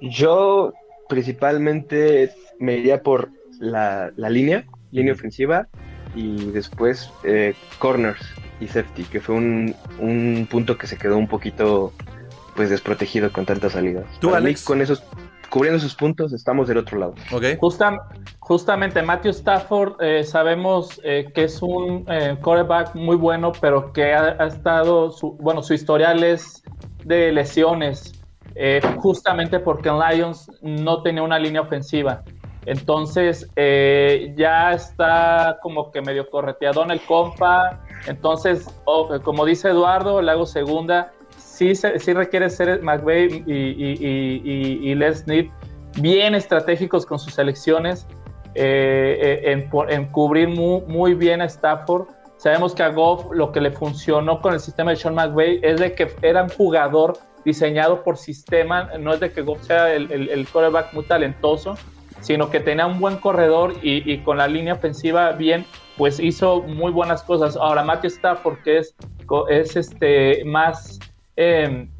Yo 0.00 0.72
principalmente 1.08 2.32
me 2.58 2.78
iría 2.78 3.02
por 3.02 3.30
la, 3.60 4.10
línea, 4.16 4.66
línea 4.90 5.12
ofensiva, 5.12 5.68
y 6.14 6.50
después 6.52 7.10
eh, 7.24 7.54
corners 7.78 8.20
y 8.60 8.66
safety, 8.68 9.04
que 9.04 9.20
fue 9.20 9.34
un, 9.34 9.74
un 9.98 10.46
punto 10.50 10.78
que 10.78 10.86
se 10.86 10.96
quedó 10.96 11.16
un 11.16 11.28
poquito 11.28 11.92
pues 12.54 12.70
desprotegido 12.70 13.32
con 13.32 13.44
tantas 13.44 13.72
salidas. 13.72 14.04
¿Tú, 14.20 14.34
Alex? 14.34 14.64
con 14.64 14.80
esos, 14.80 15.02
cubriendo 15.50 15.80
sus 15.80 15.94
puntos, 15.94 16.32
estamos 16.32 16.68
del 16.68 16.78
otro 16.78 16.98
lado. 16.98 17.14
Okay. 17.32 17.58
justamente 18.40 19.02
Matthew 19.02 19.30
Stafford, 19.30 20.00
eh, 20.00 20.24
sabemos 20.24 21.00
eh, 21.04 21.30
que 21.34 21.44
es 21.44 21.60
un 21.62 22.04
eh, 22.08 22.36
quarterback 22.40 22.94
muy 22.94 23.16
bueno, 23.16 23.52
pero 23.60 23.92
que 23.92 24.14
ha, 24.14 24.46
estado, 24.46 25.10
su, 25.10 25.32
bueno, 25.32 25.62
su 25.62 25.74
historial 25.74 26.22
es 26.24 26.62
de 27.04 27.32
lesiones, 27.32 28.20
justamente 28.98 29.58
porque 29.58 29.88
en 29.88 29.98
Lions 29.98 30.50
no 30.62 31.02
tenía 31.02 31.22
una 31.22 31.38
línea 31.38 31.60
ofensiva. 31.60 32.22
Entonces 32.66 33.48
ya 33.56 34.72
está 34.72 35.58
como 35.62 35.90
que 35.90 36.00
medio 36.00 36.28
correteado 36.30 36.82
en 36.84 36.90
el 36.90 37.00
compa. 37.02 37.80
Entonces, 38.06 38.66
como 39.22 39.44
dice 39.44 39.68
Eduardo, 39.68 40.22
le 40.22 40.30
hago 40.30 40.46
segunda 40.46 41.12
sí, 41.54 41.74
sí 41.74 42.12
requiere 42.12 42.50
ser 42.50 42.82
McVeigh 42.82 43.44
y, 43.46 44.90
y, 44.90 45.40
bien 46.00 46.34
estratégicos 46.34 47.06
con 47.06 47.18
sus 47.18 47.34
selecciones, 47.34 48.06
eh, 48.54 49.42
eh, 49.44 49.68
en, 49.90 50.10
cubrir 50.10 50.48
muy, 50.48 51.14
bien 51.14 51.40
a 51.40 51.44
Stafford. 51.44 52.08
Sabemos 52.36 52.74
que 52.74 52.82
a 52.82 52.88
Goff 52.88 53.26
lo 53.32 53.52
que 53.52 53.60
le 53.60 53.70
funcionó 53.70 54.40
con 54.40 54.54
el 54.54 54.60
sistema 54.60 54.90
de 54.90 54.96
Sean 54.96 55.14
McVay 55.14 55.60
es 55.62 55.80
de 55.80 55.94
que 55.94 56.08
era 56.22 56.42
un 56.42 56.48
jugador 56.50 57.16
diseñado 57.44 58.02
por 58.02 58.16
sistema, 58.16 58.90
no 58.98 59.14
es 59.14 59.20
de 59.20 59.30
que 59.30 59.42
Goff 59.42 59.62
sea 59.62 59.94
el, 59.94 60.10
el, 60.10 60.48
quarterback 60.48 60.92
muy 60.92 61.04
talentoso, 61.04 61.74
sino 62.24 62.50
que 62.50 62.58
tenía 62.58 62.86
un 62.86 62.98
buen 62.98 63.18
corredor 63.18 63.74
y, 63.82 64.18
con 64.18 64.38
la 64.38 64.48
línea 64.48 64.74
ofensiva 64.74 65.30
bien, 65.32 65.64
pues 65.96 66.18
hizo 66.18 66.62
muy 66.62 66.90
buenas 66.90 67.22
cosas. 67.22 67.56
Ahora 67.56 67.84
Matthew 67.84 68.08
Stafford, 68.08 68.58
que 68.64 68.78
es, 68.78 68.96
es 69.48 69.76
este, 69.76 70.44
más 70.44 70.98
Em, 71.36 71.90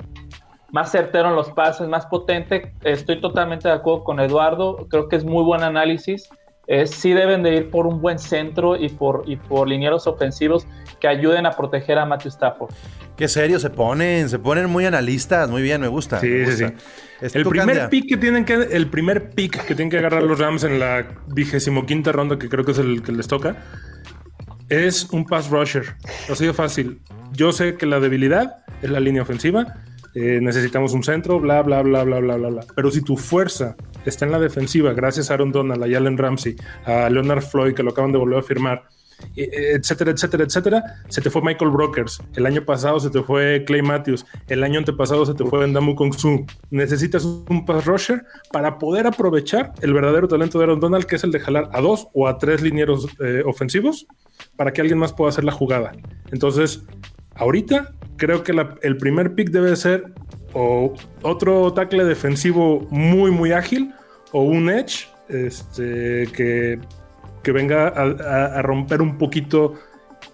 más 0.71 0.91
certero 0.91 1.29
en 1.29 1.37
los 1.37 1.51
pases, 1.51 1.89
más 1.89 2.07
potente. 2.07 2.75
Estoy 2.83 3.21
totalmente 3.21 3.69
de 3.69 3.75
acuerdo 3.75 4.03
con 4.03 4.19
Eduardo, 4.19 4.89
creo 4.91 5.09
que 5.09 5.17
es 5.17 5.25
muy 5.25 5.45
buen 5.45 5.63
análisis. 5.63 6.29
Eh, 6.67 6.87
sí 6.87 7.13
deben 7.13 7.43
de 7.43 7.57
ir 7.57 7.71
por 7.71 7.87
un 7.87 8.01
buen 8.01 8.19
centro 8.19 8.77
y 8.77 8.89
por, 8.89 9.25
y 9.27 9.37
por 9.37 9.69
linieros 9.69 10.07
ofensivos 10.07 10.67
que 10.99 11.09
ayuden 11.09 11.45
a 11.47 11.51
proteger 11.51 11.99
a 11.99 12.07
Matthew 12.07 12.31
Stafford. 12.31 12.75
Qué 13.17 13.29
serio 13.29 13.59
se 13.59 13.71
ponen, 13.71 14.29
se 14.29 14.39
ponen 14.39 14.71
muy 14.71 14.87
analistas, 14.87 15.51
muy 15.51 15.63
bien, 15.63 15.81
me 15.81 15.89
gusta. 15.89 16.21
Sí, 16.21 16.47
sí, 16.47 16.57
sí. 16.57 16.65
El 17.21 17.45
primer, 17.45 17.89
pick 17.89 18.09
que 18.09 18.17
tienen 18.17 18.45
que, 18.45 18.55
el 18.55 18.89
primer 18.89 19.31
pick 19.31 19.65
que 19.65 19.75
tienen 19.75 19.91
que 19.91 19.99
agarrar 19.99 20.23
los 20.23 20.39
Rams 20.39 20.65
en 20.65 20.81
la 20.81 21.07
vigésimo 21.29 21.87
quinta 21.87 22.13
ronda, 22.13 22.39
que 22.39 22.49
creo 22.49 22.65
que 22.65 22.73
es 22.73 22.79
el 22.79 23.03
que 23.03 23.13
les 23.13 23.29
toca, 23.29 23.57
es 24.69 25.09
un 25.11 25.25
pass 25.25 25.51
rusher. 25.51 25.97
Ha 26.31 26.35
sido 26.35 26.55
fácil. 26.55 27.01
Yo 27.33 27.53
sé 27.53 27.77
que 27.77 27.87
la 27.87 28.01
debilidad 28.01 28.65
es 28.83 28.91
la 28.91 29.01
línea 29.01 29.23
ofensiva. 29.23 29.84
Eh, 30.15 30.39
necesitamos 30.41 30.93
un 30.93 31.03
centro, 31.03 31.41
bla, 31.41 31.63
bla, 31.63 31.83
bla, 31.83 32.05
bla, 32.05 32.21
bla, 32.21 32.37
bla, 32.37 32.49
bla. 32.49 32.67
Pero 32.75 32.91
si 32.91 33.03
tu 33.03 33.17
fuerza 33.17 33.77
está 34.05 34.25
en 34.25 34.33
la 34.33 34.39
defensiva, 34.39 34.93
gracias 34.93 35.31
a 35.31 35.35
Aaron 35.35 35.53
Donald, 35.53 35.83
a 35.83 35.89
Jalen 35.89 36.19
Ramsey, 36.19 36.57
a 36.85 37.11
Leonard 37.11 37.43
Floyd, 37.43 37.75
que 37.75 37.83
lo 37.83 37.91
acaban 37.91 38.13
de 38.13 38.19
volver 38.19 38.39
a 38.39 38.43
firmar, 38.43 38.85
etcétera, 39.37 40.11
etcétera, 40.11 40.45
etcétera, 40.45 40.85
se 41.09 41.21
te 41.21 41.31
fue 41.31 41.43
Michael 41.43 41.71
Brokers. 41.71 42.23
El 42.35 42.47
año 42.47 42.65
pasado 42.65 43.01
se 43.01 43.11
te 43.11 43.23
fue 43.23 43.65
Clay 43.67 43.83
Matthews. 43.83 44.27
El 44.49 44.63
año 44.63 44.79
antepasado 44.79 45.25
se 45.27 45.35
te 45.35 45.45
fue 45.45 45.67
Ndamu 45.67 45.95
Kong 45.95 46.15
Su. 46.15 46.45
Necesitas 46.71 47.25
un 47.25 47.65
pass 47.65 47.85
rusher 47.85 48.25
para 48.53 48.79
poder 48.79 49.07
aprovechar 49.07 49.73
el 49.81 49.93
verdadero 49.93 50.29
talento 50.29 50.59
de 50.59 50.65
Aaron 50.65 50.81
Donald, 50.81 51.07
que 51.07 51.17
es 51.17 51.25
el 51.25 51.33
de 51.33 51.41
jalar 51.41 51.71
a 51.73 51.81
dos 51.81 52.09
o 52.13 52.29
a 52.29 52.39
tres 52.39 52.63
linieros 52.63 53.09
eh, 53.21 53.43
ofensivos 53.45 54.07
para 54.57 54.73
que 54.73 54.81
alguien 54.81 54.99
más 54.99 55.13
pueda 55.13 55.31
hacer 55.31 55.45
la 55.45 55.53
jugada. 55.53 55.93
Entonces, 56.31 56.85
ahorita 57.37 57.93
creo 58.17 58.43
que 58.43 58.53
el 58.83 58.97
primer 58.97 59.35
pick 59.35 59.51
debe 59.51 59.75
ser 59.77 60.13
o 60.53 60.95
otro 61.23 61.73
tackle 61.73 62.05
defensivo 62.05 62.87
muy, 62.91 63.31
muy 63.31 63.53
ágil 63.53 63.93
o 64.33 64.43
un 64.43 64.71
edge 64.71 65.09
este, 65.29 66.29
que, 66.33 66.79
que 67.43 67.53
venga 67.53 67.89
a, 67.89 68.63
romper 68.63 69.03
un 69.03 69.19
poquito 69.19 69.75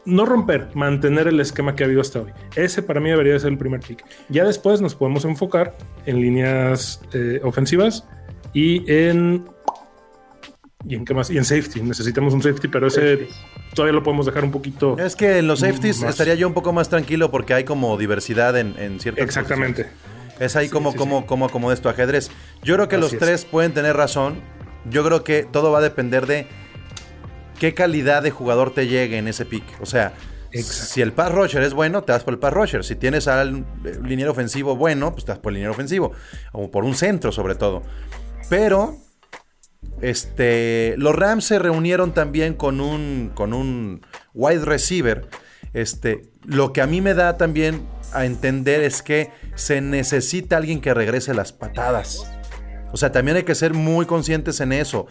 no 0.04 0.24
romper, 0.24 0.68
mantener 0.74 1.28
el 1.28 1.40
esquema 1.40 1.74
que 1.74 1.84
ha 1.84 1.86
habido 1.86 2.00
hasta 2.00 2.20
hoy. 2.20 2.32
Ese 2.56 2.82
para 2.82 3.00
mí 3.00 3.10
debería 3.10 3.38
ser 3.38 3.50
el 3.50 3.58
primer 3.58 3.80
pick. 3.80 4.04
Ya 4.28 4.44
después 4.44 4.80
nos 4.80 4.94
podemos 4.94 5.24
enfocar 5.24 5.76
en 6.06 6.20
líneas 6.20 7.02
eh, 7.12 7.40
ofensivas 7.42 8.06
y 8.54 8.90
en 8.90 9.44
¿Y 10.86 10.94
en 10.94 11.04
qué 11.04 11.14
más? 11.14 11.30
Y 11.30 11.38
en 11.38 11.44
safety. 11.44 11.82
Necesitamos 11.82 12.32
un 12.34 12.42
safety, 12.42 12.68
pero 12.68 12.86
ese 12.86 13.28
todavía 13.74 13.94
lo 13.94 14.02
podemos 14.02 14.26
dejar 14.26 14.44
un 14.44 14.50
poquito. 14.50 14.98
Es 14.98 15.16
que 15.16 15.38
en 15.38 15.46
los 15.46 15.60
safeties 15.60 16.02
estaría 16.02 16.34
yo 16.34 16.46
un 16.46 16.54
poco 16.54 16.72
más 16.72 16.88
tranquilo 16.88 17.30
porque 17.30 17.54
hay 17.54 17.64
como 17.64 17.96
diversidad 17.96 18.56
en, 18.58 18.74
en 18.78 19.00
ciertas. 19.00 19.24
Exactamente. 19.24 19.90
Es 20.38 20.56
ahí 20.56 20.68
como, 20.68 20.94
como, 20.96 21.26
como 21.26 21.44
acomodes 21.44 21.80
tu 21.80 21.88
ajedrez. 21.88 22.30
Yo 22.62 22.74
creo 22.74 22.88
que 22.88 22.96
los 22.96 23.16
tres 23.16 23.44
pueden 23.44 23.74
tener 23.74 23.96
razón. 23.96 24.40
Yo 24.88 25.04
creo 25.04 25.22
que 25.22 25.44
todo 25.44 25.70
va 25.70 25.78
a 25.78 25.82
depender 25.82 26.26
de 26.26 26.46
qué 27.58 27.74
calidad 27.74 28.22
de 28.22 28.30
jugador 28.30 28.72
te 28.72 28.86
llegue 28.86 29.18
en 29.18 29.28
ese 29.28 29.44
pick. 29.44 29.64
O 29.82 29.86
sea, 29.86 30.14
si 30.50 31.02
el 31.02 31.12
pass 31.12 31.30
rusher 31.30 31.62
es 31.62 31.74
bueno, 31.74 32.02
te 32.04 32.12
vas 32.12 32.24
por 32.24 32.32
el 32.32 32.40
pass 32.40 32.54
rusher. 32.54 32.84
Si 32.84 32.96
tienes 32.96 33.28
al 33.28 33.66
liniero 34.02 34.32
ofensivo 34.32 34.76
bueno, 34.76 35.12
pues 35.12 35.26
te 35.26 35.32
vas 35.32 35.38
por 35.38 35.50
el 35.50 35.56
liniero 35.56 35.72
ofensivo. 35.72 36.12
O 36.52 36.70
por 36.70 36.84
un 36.84 36.94
centro, 36.94 37.32
sobre 37.32 37.54
todo. 37.54 37.82
Pero 38.48 38.96
este, 40.00 40.94
los 40.96 41.14
Rams 41.14 41.44
se 41.44 41.58
reunieron 41.58 42.12
también 42.12 42.54
con 42.54 42.80
un, 42.80 43.30
con 43.34 43.52
un 43.52 44.06
wide 44.34 44.64
receiver, 44.64 45.28
este, 45.74 46.30
lo 46.44 46.72
que 46.72 46.80
a 46.80 46.86
mí 46.86 47.00
me 47.00 47.14
da 47.14 47.36
también 47.36 47.86
a 48.12 48.24
entender 48.24 48.80
es 48.82 49.02
que 49.02 49.30
se 49.54 49.80
necesita 49.80 50.56
alguien 50.56 50.80
que 50.80 50.94
regrese 50.94 51.34
las 51.34 51.52
patadas. 51.52 52.26
O 52.92 52.96
sea, 52.96 53.12
también 53.12 53.36
hay 53.36 53.44
que 53.44 53.54
ser 53.54 53.74
muy 53.74 54.06
conscientes 54.06 54.60
en 54.60 54.72
eso. 54.72 55.06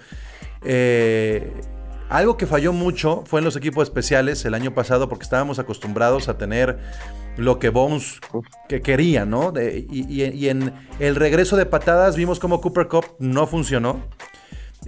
Eh, 0.63 1.53
algo 2.09 2.37
que 2.37 2.47
falló 2.47 2.73
mucho 2.73 3.23
fue 3.25 3.39
en 3.39 3.45
los 3.45 3.55
equipos 3.55 3.83
especiales 3.83 4.43
el 4.43 4.55
año 4.55 4.73
pasado 4.73 5.07
porque 5.07 5.23
estábamos 5.23 5.59
acostumbrados 5.59 6.27
a 6.27 6.37
tener 6.37 6.79
lo 7.37 7.59
que 7.59 7.69
Bones 7.69 8.19
que 8.67 8.81
quería, 8.81 9.25
¿no? 9.25 9.53
y, 9.55 10.49
en 10.49 10.73
el 10.99 11.15
regreso 11.15 11.55
de 11.55 11.65
patadas 11.65 12.15
vimos 12.15 12.39
como 12.39 12.59
Cooper 12.59 12.87
Cup 12.87 13.05
no 13.19 13.47
funcionó. 13.47 14.03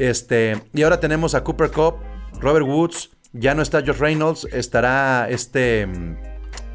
Este, 0.01 0.59
y 0.73 0.81
ahora 0.81 0.99
tenemos 0.99 1.35
a 1.35 1.43
Cooper 1.43 1.69
Cup, 1.69 1.97
Robert 2.39 2.65
Woods, 2.65 3.11
ya 3.33 3.53
no 3.53 3.61
está 3.61 3.81
Josh 3.85 3.99
Reynolds, 3.99 4.47
estará 4.51 5.27
este 5.29 5.85
mm, 5.85 6.15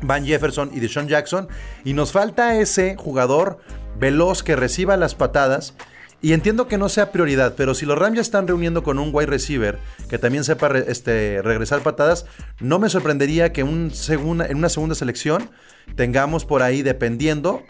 Van 0.02 0.24
Jefferson 0.24 0.70
y 0.72 0.78
Deshaun 0.78 1.08
Jackson. 1.08 1.48
Y 1.84 1.92
nos 1.92 2.12
falta 2.12 2.56
ese 2.60 2.94
jugador 2.94 3.58
veloz 3.98 4.44
que 4.44 4.54
reciba 4.54 4.96
las 4.96 5.16
patadas 5.16 5.74
y 6.22 6.34
entiendo 6.34 6.68
que 6.68 6.78
no 6.78 6.88
sea 6.88 7.10
prioridad, 7.10 7.54
pero 7.56 7.74
si 7.74 7.84
los 7.84 7.98
Rams 7.98 8.14
ya 8.14 8.22
están 8.22 8.46
reuniendo 8.46 8.84
con 8.84 9.00
un 9.00 9.10
wide 9.12 9.26
receiver 9.26 9.80
que 10.08 10.18
también 10.18 10.44
sepa 10.44 10.68
este, 10.78 11.42
regresar 11.42 11.80
patadas, 11.80 12.26
no 12.60 12.78
me 12.78 12.88
sorprendería 12.88 13.52
que 13.52 13.62
en 13.62 13.68
una 13.68 14.68
segunda 14.68 14.94
selección 14.94 15.50
tengamos 15.96 16.44
por 16.44 16.62
ahí, 16.62 16.82
dependiendo 16.82 17.64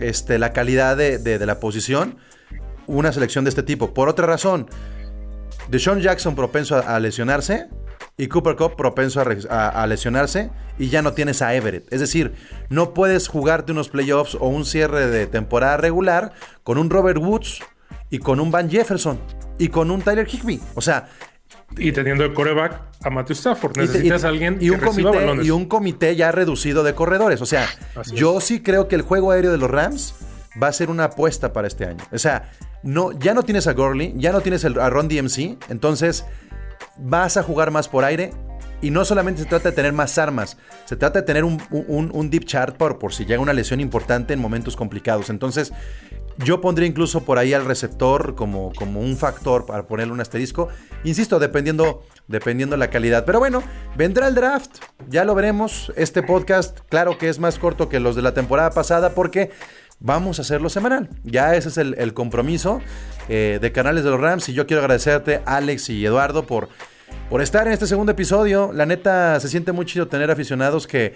este, 0.00 0.38
la 0.38 0.52
calidad 0.52 0.98
de, 0.98 1.38
la 1.46 1.60
posición, 1.60 2.18
una 2.86 3.10
selección 3.10 3.44
de 3.44 3.50
este 3.50 3.62
tipo. 3.62 3.94
Por 3.94 4.10
otra 4.10 4.26
razón, 4.26 4.68
Deshaun 5.68 6.00
Jackson 6.00 6.34
propenso 6.34 6.76
a, 6.76 6.98
lesionarse 7.00 7.68
y 8.16 8.28
Cooper 8.28 8.56
Cup 8.56 8.76
propenso 8.76 9.20
a, 9.20 9.68
a, 9.68 9.86
lesionarse 9.86 10.50
y 10.78 10.88
ya 10.88 11.02
no 11.02 11.12
tienes 11.12 11.42
a 11.42 11.54
Everett. 11.54 11.92
Es 11.92 12.00
decir, 12.00 12.34
no 12.68 12.94
puedes 12.94 13.28
jugarte 13.28 13.72
unos 13.72 13.88
playoffs 13.88 14.34
o 14.34 14.48
un 14.48 14.64
cierre 14.64 15.06
de 15.08 15.26
temporada 15.26 15.76
regular 15.76 16.32
con 16.62 16.78
un 16.78 16.90
Robert 16.90 17.18
Woods 17.18 17.60
y 18.10 18.18
con 18.18 18.40
un 18.40 18.50
Van 18.50 18.70
Jefferson 18.70 19.18
y 19.58 19.68
con 19.68 19.90
un 19.90 20.02
Tyler 20.02 20.26
Higby. 20.26 20.60
O 20.74 20.80
sea. 20.80 21.08
Y 21.76 21.92
teniendo 21.92 22.24
el 22.24 22.32
coreback 22.32 22.80
a 23.02 23.10
Matthew 23.10 23.34
Stafford. 23.34 23.76
Necesitas 23.76 24.24
a 24.24 24.28
alguien 24.28 24.58
y 24.60 24.70
un 24.70 24.80
comité, 24.80 25.44
Y 25.44 25.50
un 25.50 25.66
comité 25.66 26.16
ya 26.16 26.32
reducido 26.32 26.82
de 26.82 26.94
corredores. 26.94 27.42
O 27.42 27.46
sea, 27.46 27.66
yo 28.12 28.40
sí 28.40 28.62
creo 28.62 28.88
que 28.88 28.96
el 28.96 29.02
juego 29.02 29.32
aéreo 29.32 29.52
de 29.52 29.58
los 29.58 29.70
Rams 29.70 30.14
va 30.60 30.68
a 30.68 30.72
ser 30.72 30.88
una 30.90 31.04
apuesta 31.04 31.52
para 31.52 31.68
este 31.68 31.84
año. 31.84 32.04
O 32.10 32.18
sea, 32.18 32.50
no, 32.82 33.12
ya 33.12 33.34
no 33.34 33.42
tienes 33.42 33.66
a 33.66 33.72
Gurley, 33.72 34.14
ya 34.16 34.32
no 34.32 34.40
tienes 34.40 34.64
a 34.64 34.90
Ron 34.90 35.08
DMC. 35.08 35.58
Entonces, 35.68 36.24
vas 36.96 37.36
a 37.36 37.42
jugar 37.42 37.70
más 37.70 37.88
por 37.88 38.04
aire. 38.04 38.30
Y 38.80 38.90
no 38.90 39.04
solamente 39.04 39.42
se 39.42 39.48
trata 39.48 39.70
de 39.70 39.74
tener 39.74 39.92
más 39.92 40.18
armas, 40.18 40.56
se 40.84 40.94
trata 40.94 41.18
de 41.20 41.26
tener 41.26 41.42
un, 41.42 41.60
un 41.72 42.30
deep 42.30 42.44
chart 42.44 42.76
por, 42.76 43.00
por 43.00 43.12
si 43.12 43.24
llega 43.24 43.40
una 43.40 43.52
lesión 43.52 43.80
importante 43.80 44.34
en 44.34 44.40
momentos 44.40 44.76
complicados. 44.76 45.30
Entonces, 45.30 45.72
yo 46.44 46.60
pondría 46.60 46.86
incluso 46.86 47.24
por 47.24 47.38
ahí 47.38 47.52
al 47.52 47.64
receptor 47.64 48.36
como, 48.36 48.72
como 48.74 49.00
un 49.00 49.16
factor 49.16 49.66
para 49.66 49.86
ponerle 49.86 50.12
un 50.12 50.20
asterisco. 50.20 50.68
Insisto, 51.02 51.38
dependiendo, 51.40 52.04
dependiendo 52.28 52.76
la 52.76 52.90
calidad. 52.90 53.24
Pero 53.24 53.40
bueno, 53.40 53.62
vendrá 53.96 54.28
el 54.28 54.36
draft. 54.36 54.70
Ya 55.08 55.24
lo 55.24 55.34
veremos. 55.34 55.92
Este 55.96 56.22
podcast, 56.22 56.78
claro 56.88 57.18
que 57.18 57.28
es 57.28 57.40
más 57.40 57.58
corto 57.58 57.88
que 57.88 57.98
los 57.98 58.14
de 58.14 58.22
la 58.22 58.34
temporada 58.34 58.70
pasada 58.70 59.10
porque 59.10 59.50
vamos 60.00 60.38
a 60.38 60.42
hacerlo 60.42 60.68
semanal. 60.68 61.08
Ya 61.24 61.54
ese 61.54 61.68
es 61.68 61.78
el, 61.78 62.14
compromiso 62.14 62.80
eh, 63.28 63.58
de 63.60 63.72
Canales 63.72 64.04
de 64.04 64.10
los 64.10 64.20
Rams. 64.20 64.48
Y 64.48 64.54
yo 64.54 64.66
quiero 64.66 64.82
agradecerte, 64.82 65.40
Alex 65.44 65.90
y 65.90 66.04
Eduardo, 66.04 66.46
por, 66.46 66.68
por 67.30 67.42
estar 67.42 67.66
en 67.66 67.72
este 67.72 67.86
segundo 67.86 68.12
episodio. 68.12 68.72
La 68.72 68.86
neta, 68.86 69.38
se 69.40 69.48
siente 69.48 69.72
muy 69.72 69.86
chido 69.86 70.08
tener 70.08 70.30
aficionados 70.30 70.86
que 70.86 71.14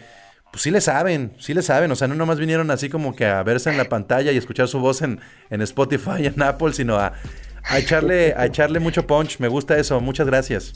pues 0.53 0.63
sí 0.63 0.71
le 0.71 0.83
saben, 0.83 1.33
sí 1.39 1.55
le 1.55 1.63
saben. 1.63 1.91
O 1.91 1.97
sea, 1.97 2.07
no 2.09 2.15
nomás 2.15 2.39
vinieron 2.39 2.71
así 2.71 2.91
como 2.91 3.17
que 3.17 3.25
a 3.25 3.43
verse 3.43 3.71
en 3.71 3.79
la 3.79 3.85
pantalla 3.85 4.33
y 4.33 4.37
escuchar 4.37 4.69
su 4.69 4.81
voz 4.81 5.01
en, 5.01 5.19
en 5.49 5.63
Spotify 5.63 6.21
y 6.21 6.27
en 6.27 6.43
Apple, 6.43 6.75
sino 6.75 6.97
a, 6.97 7.15
echarle, 7.75 8.35
a 8.37 8.47
echarle 8.47 8.79
mucho 8.79 9.07
punch. 9.07 9.39
Me 9.41 9.49
gusta 9.49 9.79
eso. 9.79 10.01
Muchas 10.01 10.27
gracias. 10.27 10.75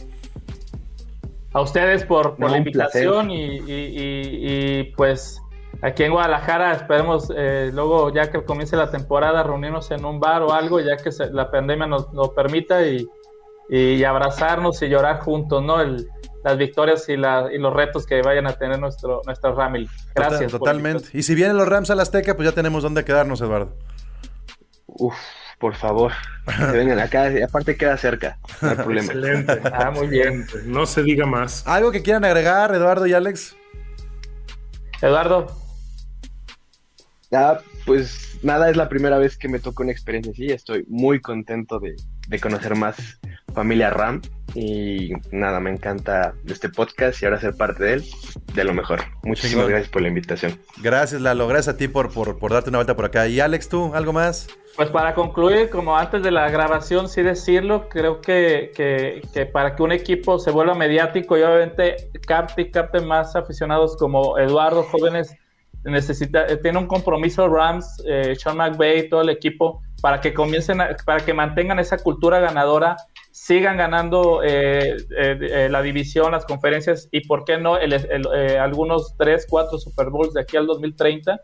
A 1.53 1.61
ustedes 1.61 2.05
por, 2.05 2.39
la 2.39 2.57
invitación 2.57 3.31
y, 3.31 4.85
pues 4.97 5.41
aquí 5.83 6.05
en 6.05 6.13
Guadalajara 6.13 6.73
esperemos 6.73 7.33
eh, 7.37 7.71
luego 7.73 8.13
ya 8.13 8.31
que 8.31 8.45
comience 8.45 8.77
la 8.77 8.91
temporada 8.91 9.43
reunirnos 9.43 9.91
en 9.91 10.05
un 10.05 10.21
bar 10.21 10.43
o 10.43 10.53
algo 10.53 10.81
ya 10.81 10.97
que 10.97 11.11
la 11.33 11.51
pandemia 11.51 11.87
nos 11.87 12.13
lo 12.13 12.35
permita 12.35 12.87
y, 12.87 13.09
y 13.69 14.05
abrazarnos 14.05 14.81
y 14.83 14.89
llorar 14.89 15.21
juntos, 15.21 15.63
¿no? 15.63 15.81
El, 15.81 16.09
las 16.47 16.59
victorias 16.59 17.09
y, 17.09 17.17
los 17.17 17.75
retos 17.75 18.07
que 18.07 18.23
vayan 18.23 18.47
a 18.47 18.53
tener 18.53 18.79
nuestro, 18.79 19.21
nuestra 19.27 19.51
Ramil. 19.51 19.91
Gracias. 20.15 20.53
totalmente. 20.53 21.09
Y 21.13 21.25
si 21.25 21.35
vienen 21.35 21.57
los 21.57 21.67
Rams 21.67 21.91
a 21.91 21.97
la 21.97 22.03
Azteca, 22.03 22.37
pues 22.37 22.49
ya 22.49 22.55
tenemos 22.55 22.85
dónde 22.85 23.05
quedarnos, 23.05 23.41
Eduardo. 23.41 23.75
Uf, 24.87 25.17
por 25.59 25.75
favor. 25.75 26.13
Que 26.47 26.77
vengan 26.79 27.01
acá, 27.01 27.33
aparte 27.45 27.77
queda 27.77 27.97
cerca. 27.97 28.39
No 28.63 28.71
hay 28.71 28.77
problema. 28.77 29.07
Excelente. 29.07 29.61
Ah, 29.73 29.91
muy 29.91 30.07
bien. 30.07 30.47
No 30.67 30.87
se 30.87 31.03
diga 31.03 31.27
más. 31.27 31.67
¿Algo 31.67 31.91
que 31.91 32.03
quieran 32.03 32.25
agregar, 32.25 32.73
Eduardo 32.73 33.09
y 33.09 33.13
Alex? 33.13 33.57
Eduardo. 35.03 35.49
Ah, 37.33 37.59
pues 37.85 38.39
nada, 38.43 38.71
es 38.71 38.77
la 38.77 38.89
primera 38.89 39.19
vez 39.19 39.37
que 39.37 39.49
me 39.49 39.59
toca 39.59 39.83
una 39.83 39.93
experiencia 39.93 40.33
así. 40.33 40.47
Estoy 40.47 40.85
muy 40.89 41.21
contento 41.21 41.81
de, 41.81 41.97
de 42.29 42.39
conocer 42.39 42.75
más 42.75 43.19
familia 43.57 43.91
Ram. 43.91 44.21
Y 44.55 45.13
nada, 45.33 45.61
me 45.61 45.71
encanta 45.71 46.35
este 46.47 46.69
podcast 46.69 47.21
y 47.21 47.27
ahora 47.27 47.41
ser 47.41 47.57
parte 47.57 47.85
de 47.85 47.93
él, 47.95 48.05
de 48.55 48.65
lo 48.65 48.73
mejor. 48.73 49.01
Muchísimas 49.23 49.69
gracias 49.69 49.91
por 49.91 50.01
la 50.01 50.09
invitación. 50.09 50.59
Gracias, 50.83 51.21
Lalo. 51.21 51.47
Gracias 51.47 51.75
a 51.75 51.79
ti 51.79 51.89
por, 51.89 52.13
por, 52.13 52.53
darte 52.53 52.71
una 52.71 52.79
vuelta 52.79 52.97
por 52.97 53.05
acá. 53.05 53.27
Y 53.29 53.41
Alex, 53.41 53.69
¿tú 53.69 53.95
algo 53.95 54.15
más? 54.15 54.49
Pues 54.77 54.89
para 54.91 55.15
concluir, 55.15 55.69
como 55.69 55.97
antes 55.97 56.23
de 56.23 56.31
la 56.31 56.49
grabación, 56.51 57.09
sí 57.09 57.23
decirlo, 57.23 57.89
creo 57.89 58.21
que, 58.21 58.73
que, 58.75 59.47
para 59.47 59.75
que 59.75 59.83
un 59.83 59.93
equipo 59.93 60.39
se 60.39 60.51
vuelva 60.51 60.75
mediático 60.75 61.37
y 61.37 61.43
obviamente 61.43 62.11
capte 62.27 62.63
y 62.63 62.71
capte 62.71 63.01
más 63.01 63.37
aficionados 63.37 63.97
como 63.97 64.39
Eduardo, 64.39 64.85
jóvenes, 64.85 65.35
necesita, 65.87 66.47
eh, 66.47 66.57
tiene 66.57 66.79
un 66.79 66.87
compromiso 66.87 67.49
Rams, 67.49 68.03
eh, 68.07 68.35
Sean 68.37 68.57
McVay, 68.57 69.09
todo 69.09 69.23
el 69.23 69.31
equipo, 69.31 69.83
para 70.03 70.21
que 70.21 70.35
comiencen, 70.35 70.79
para 71.05 71.25
que 71.25 71.33
mantengan 71.33 71.79
esa 71.79 71.99
cultura 71.99 72.39
ganadora 72.39 72.97
sigan 73.33 73.77
ganando 73.77 74.41
eh, 74.43 74.97
la 75.71 75.83
división, 75.83 76.33
las 76.33 76.47
conferencias 76.47 77.09
y, 77.13 77.27
¿por 77.27 77.45
qué 77.45 77.59
no?, 77.59 77.77
algunos 78.59 79.15
3, 79.19 79.47
4 79.49 79.79
Super 79.79 80.09
Bowls 80.09 80.33
de 80.33 80.41
aquí 80.41 80.57
al 80.57 80.67
2030. 80.67 81.41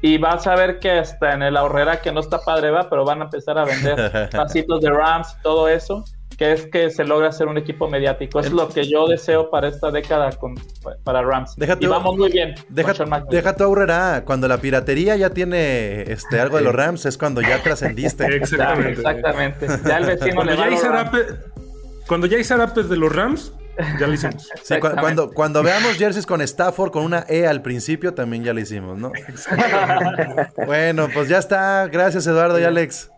Y 0.00 0.18
vas 0.18 0.46
a 0.46 0.54
ver 0.54 0.78
que 0.78 0.90
hasta 0.90 1.34
en 1.34 1.42
el 1.42 1.56
ahorrera, 1.56 2.00
que 2.00 2.12
no 2.12 2.20
está 2.20 2.38
padre, 2.40 2.70
va, 2.70 2.88
pero 2.88 3.04
van 3.04 3.20
a 3.20 3.24
empezar 3.24 3.58
a 3.58 3.64
vender 3.64 4.28
pasitos 4.32 4.80
de 4.80 4.90
Rams, 4.90 5.36
todo 5.42 5.68
eso 5.68 6.04
que 6.36 6.52
es 6.52 6.66
que 6.66 6.90
se 6.90 7.04
logra 7.04 7.28
hacer 7.28 7.46
un 7.46 7.58
equipo 7.58 7.88
mediático. 7.88 8.40
Es 8.40 8.52
lo 8.52 8.68
que 8.68 8.88
yo 8.88 9.06
deseo 9.06 9.50
para 9.50 9.68
esta 9.68 9.90
década 9.90 10.30
con, 10.32 10.54
para 11.02 11.22
Rams. 11.22 11.54
y 11.80 11.86
vamos 11.86 12.16
muy 12.16 12.30
bien. 12.30 12.54
Deja, 12.68 12.92
deja 13.30 13.56
tu 13.56 13.64
aurrera. 13.64 14.22
Cuando 14.24 14.48
la 14.48 14.58
piratería 14.58 15.16
ya 15.16 15.30
tiene 15.30 16.02
este, 16.02 16.40
algo 16.40 16.56
de 16.56 16.64
los 16.64 16.74
Rams, 16.74 17.06
es 17.06 17.18
cuando 17.18 17.40
ya 17.40 17.62
trascendiste. 17.62 18.24
exactamente. 18.36 18.92
exactamente. 18.92 19.66
Ya 19.86 19.98
el 19.98 20.06
vecino 20.06 20.34
cuando 20.36 20.52
le 20.52 20.76
ya 20.76 20.90
va 20.90 21.10
Cuando 22.06 22.26
ya 22.26 22.36
hay 22.36 22.44
zarapes 22.44 22.88
de 22.88 22.96
los 22.96 23.14
Rams, 23.14 23.52
ya 23.98 24.06
lo 24.06 24.12
hicimos. 24.12 24.48
cuando, 24.80 25.30
cuando 25.30 25.62
veamos 25.62 25.96
jerseys 25.96 26.26
con 26.26 26.40
Stafford 26.40 26.90
con 26.90 27.04
una 27.04 27.24
E 27.28 27.46
al 27.46 27.62
principio, 27.62 28.14
también 28.14 28.44
ya 28.44 28.52
lo 28.52 28.60
hicimos, 28.60 28.98
¿no? 28.98 29.12
bueno, 30.66 31.08
pues 31.12 31.28
ya 31.28 31.38
está. 31.38 31.86
Gracias, 31.88 32.26
Eduardo 32.26 32.58
y 32.60 32.64
Alex. 32.64 33.10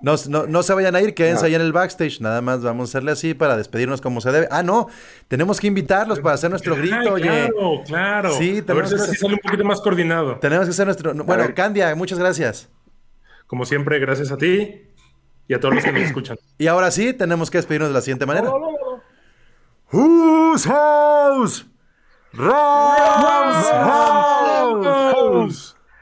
No, 0.00 0.16
no, 0.46 0.62
se 0.62 0.74
vayan 0.74 0.94
a 0.94 1.00
ir, 1.00 1.14
quédense 1.14 1.46
ahí 1.46 1.54
en 1.54 1.62
el 1.62 1.72
backstage. 1.72 2.20
Nada 2.20 2.42
más 2.42 2.62
vamos 2.62 2.88
a 2.88 2.90
hacerle 2.90 3.12
así 3.12 3.34
para 3.34 3.56
despedirnos 3.56 4.00
como 4.00 4.20
se 4.20 4.30
debe. 4.30 4.46
Ah, 4.50 4.62
no, 4.62 4.88
tenemos 5.28 5.58
que 5.58 5.68
invitarlos 5.68 6.20
para 6.20 6.34
hacer 6.34 6.50
nuestro 6.50 6.76
grito, 6.76 7.14
oye. 7.14 7.24
Claro, 7.24 7.82
claro. 7.86 8.36
Sí, 8.36 8.62
tenemos 8.62 8.92
a 8.92 8.96
ver 8.96 9.04
si 9.04 9.10
así 9.10 9.20
sale 9.20 9.34
un 9.34 9.40
poquito 9.40 9.64
más 9.64 9.80
coordinado. 9.80 10.38
Tenemos 10.38 10.66
que 10.66 10.72
hacer 10.72 10.86
nuestro. 10.86 11.14
Bueno, 11.14 11.44
Candia, 11.54 11.94
muchas 11.94 12.18
gracias. 12.18 12.68
Como 13.46 13.64
siempre, 13.64 13.98
gracias 13.98 14.32
a 14.32 14.36
ti 14.36 14.82
y 15.48 15.54
a 15.54 15.60
todos 15.60 15.74
los 15.74 15.84
que 15.84 15.92
nos 15.92 16.02
escuchan. 16.02 16.36
Y 16.58 16.66
ahora 16.66 16.90
sí, 16.90 17.12
tenemos 17.12 17.50
que 17.50 17.58
despedirnos 17.58 17.88
de 17.88 17.94
la 17.94 18.00
siguiente 18.00 18.26
manera. 18.26 18.50
Whose 19.92 20.68
house? 20.68 21.66
House. 22.36 23.66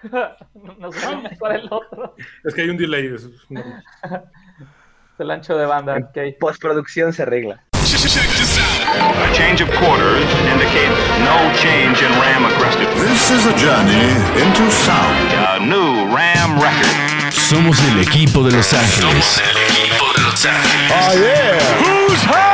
no 0.79 0.93
sé 0.93 1.17
mejor 1.17 1.53
el 1.53 1.67
otro. 1.71 2.15
Es 2.45 2.55
que 2.55 2.63
hay 2.63 2.71
un 2.71 2.77
delay. 2.77 3.07
Es 3.07 3.29
el 5.19 5.31
ancho 5.31 5.57
de 5.57 5.67
banda. 5.67 5.97
En 6.15 6.37
postproducción 6.39 7.13
se 7.13 7.23
arregla. 7.23 7.63
A 7.73 9.33
change 9.35 9.61
of 9.61 9.69
quarters 9.79 10.25
indicates 10.53 10.99
no 11.21 11.37
change 11.55 12.03
in 12.03 12.11
Ram 12.21 12.45
aggressiveness. 12.45 13.01
This 13.09 13.31
is 13.31 13.47
a 13.47 13.55
journey 13.57 14.15
into 14.41 14.71
sound. 14.71 15.33
A 15.33 15.61
new 15.61 16.15
Ram 16.15 16.61
record. 16.61 17.33
Somos 17.33 17.79
el 17.91 18.01
equipo 18.01 18.43
de 18.43 18.53
Los 18.53 18.73
Ángeles. 18.73 19.25
Somos 19.25 19.39
el 19.39 19.57
equipo 19.57 20.13
de 20.17 20.23
Los 20.23 20.47
Ángeles. 20.47 20.93
Oh 20.93 21.15
yeah. 21.15 22.09
Whose 22.09 22.25
house? 22.25 22.54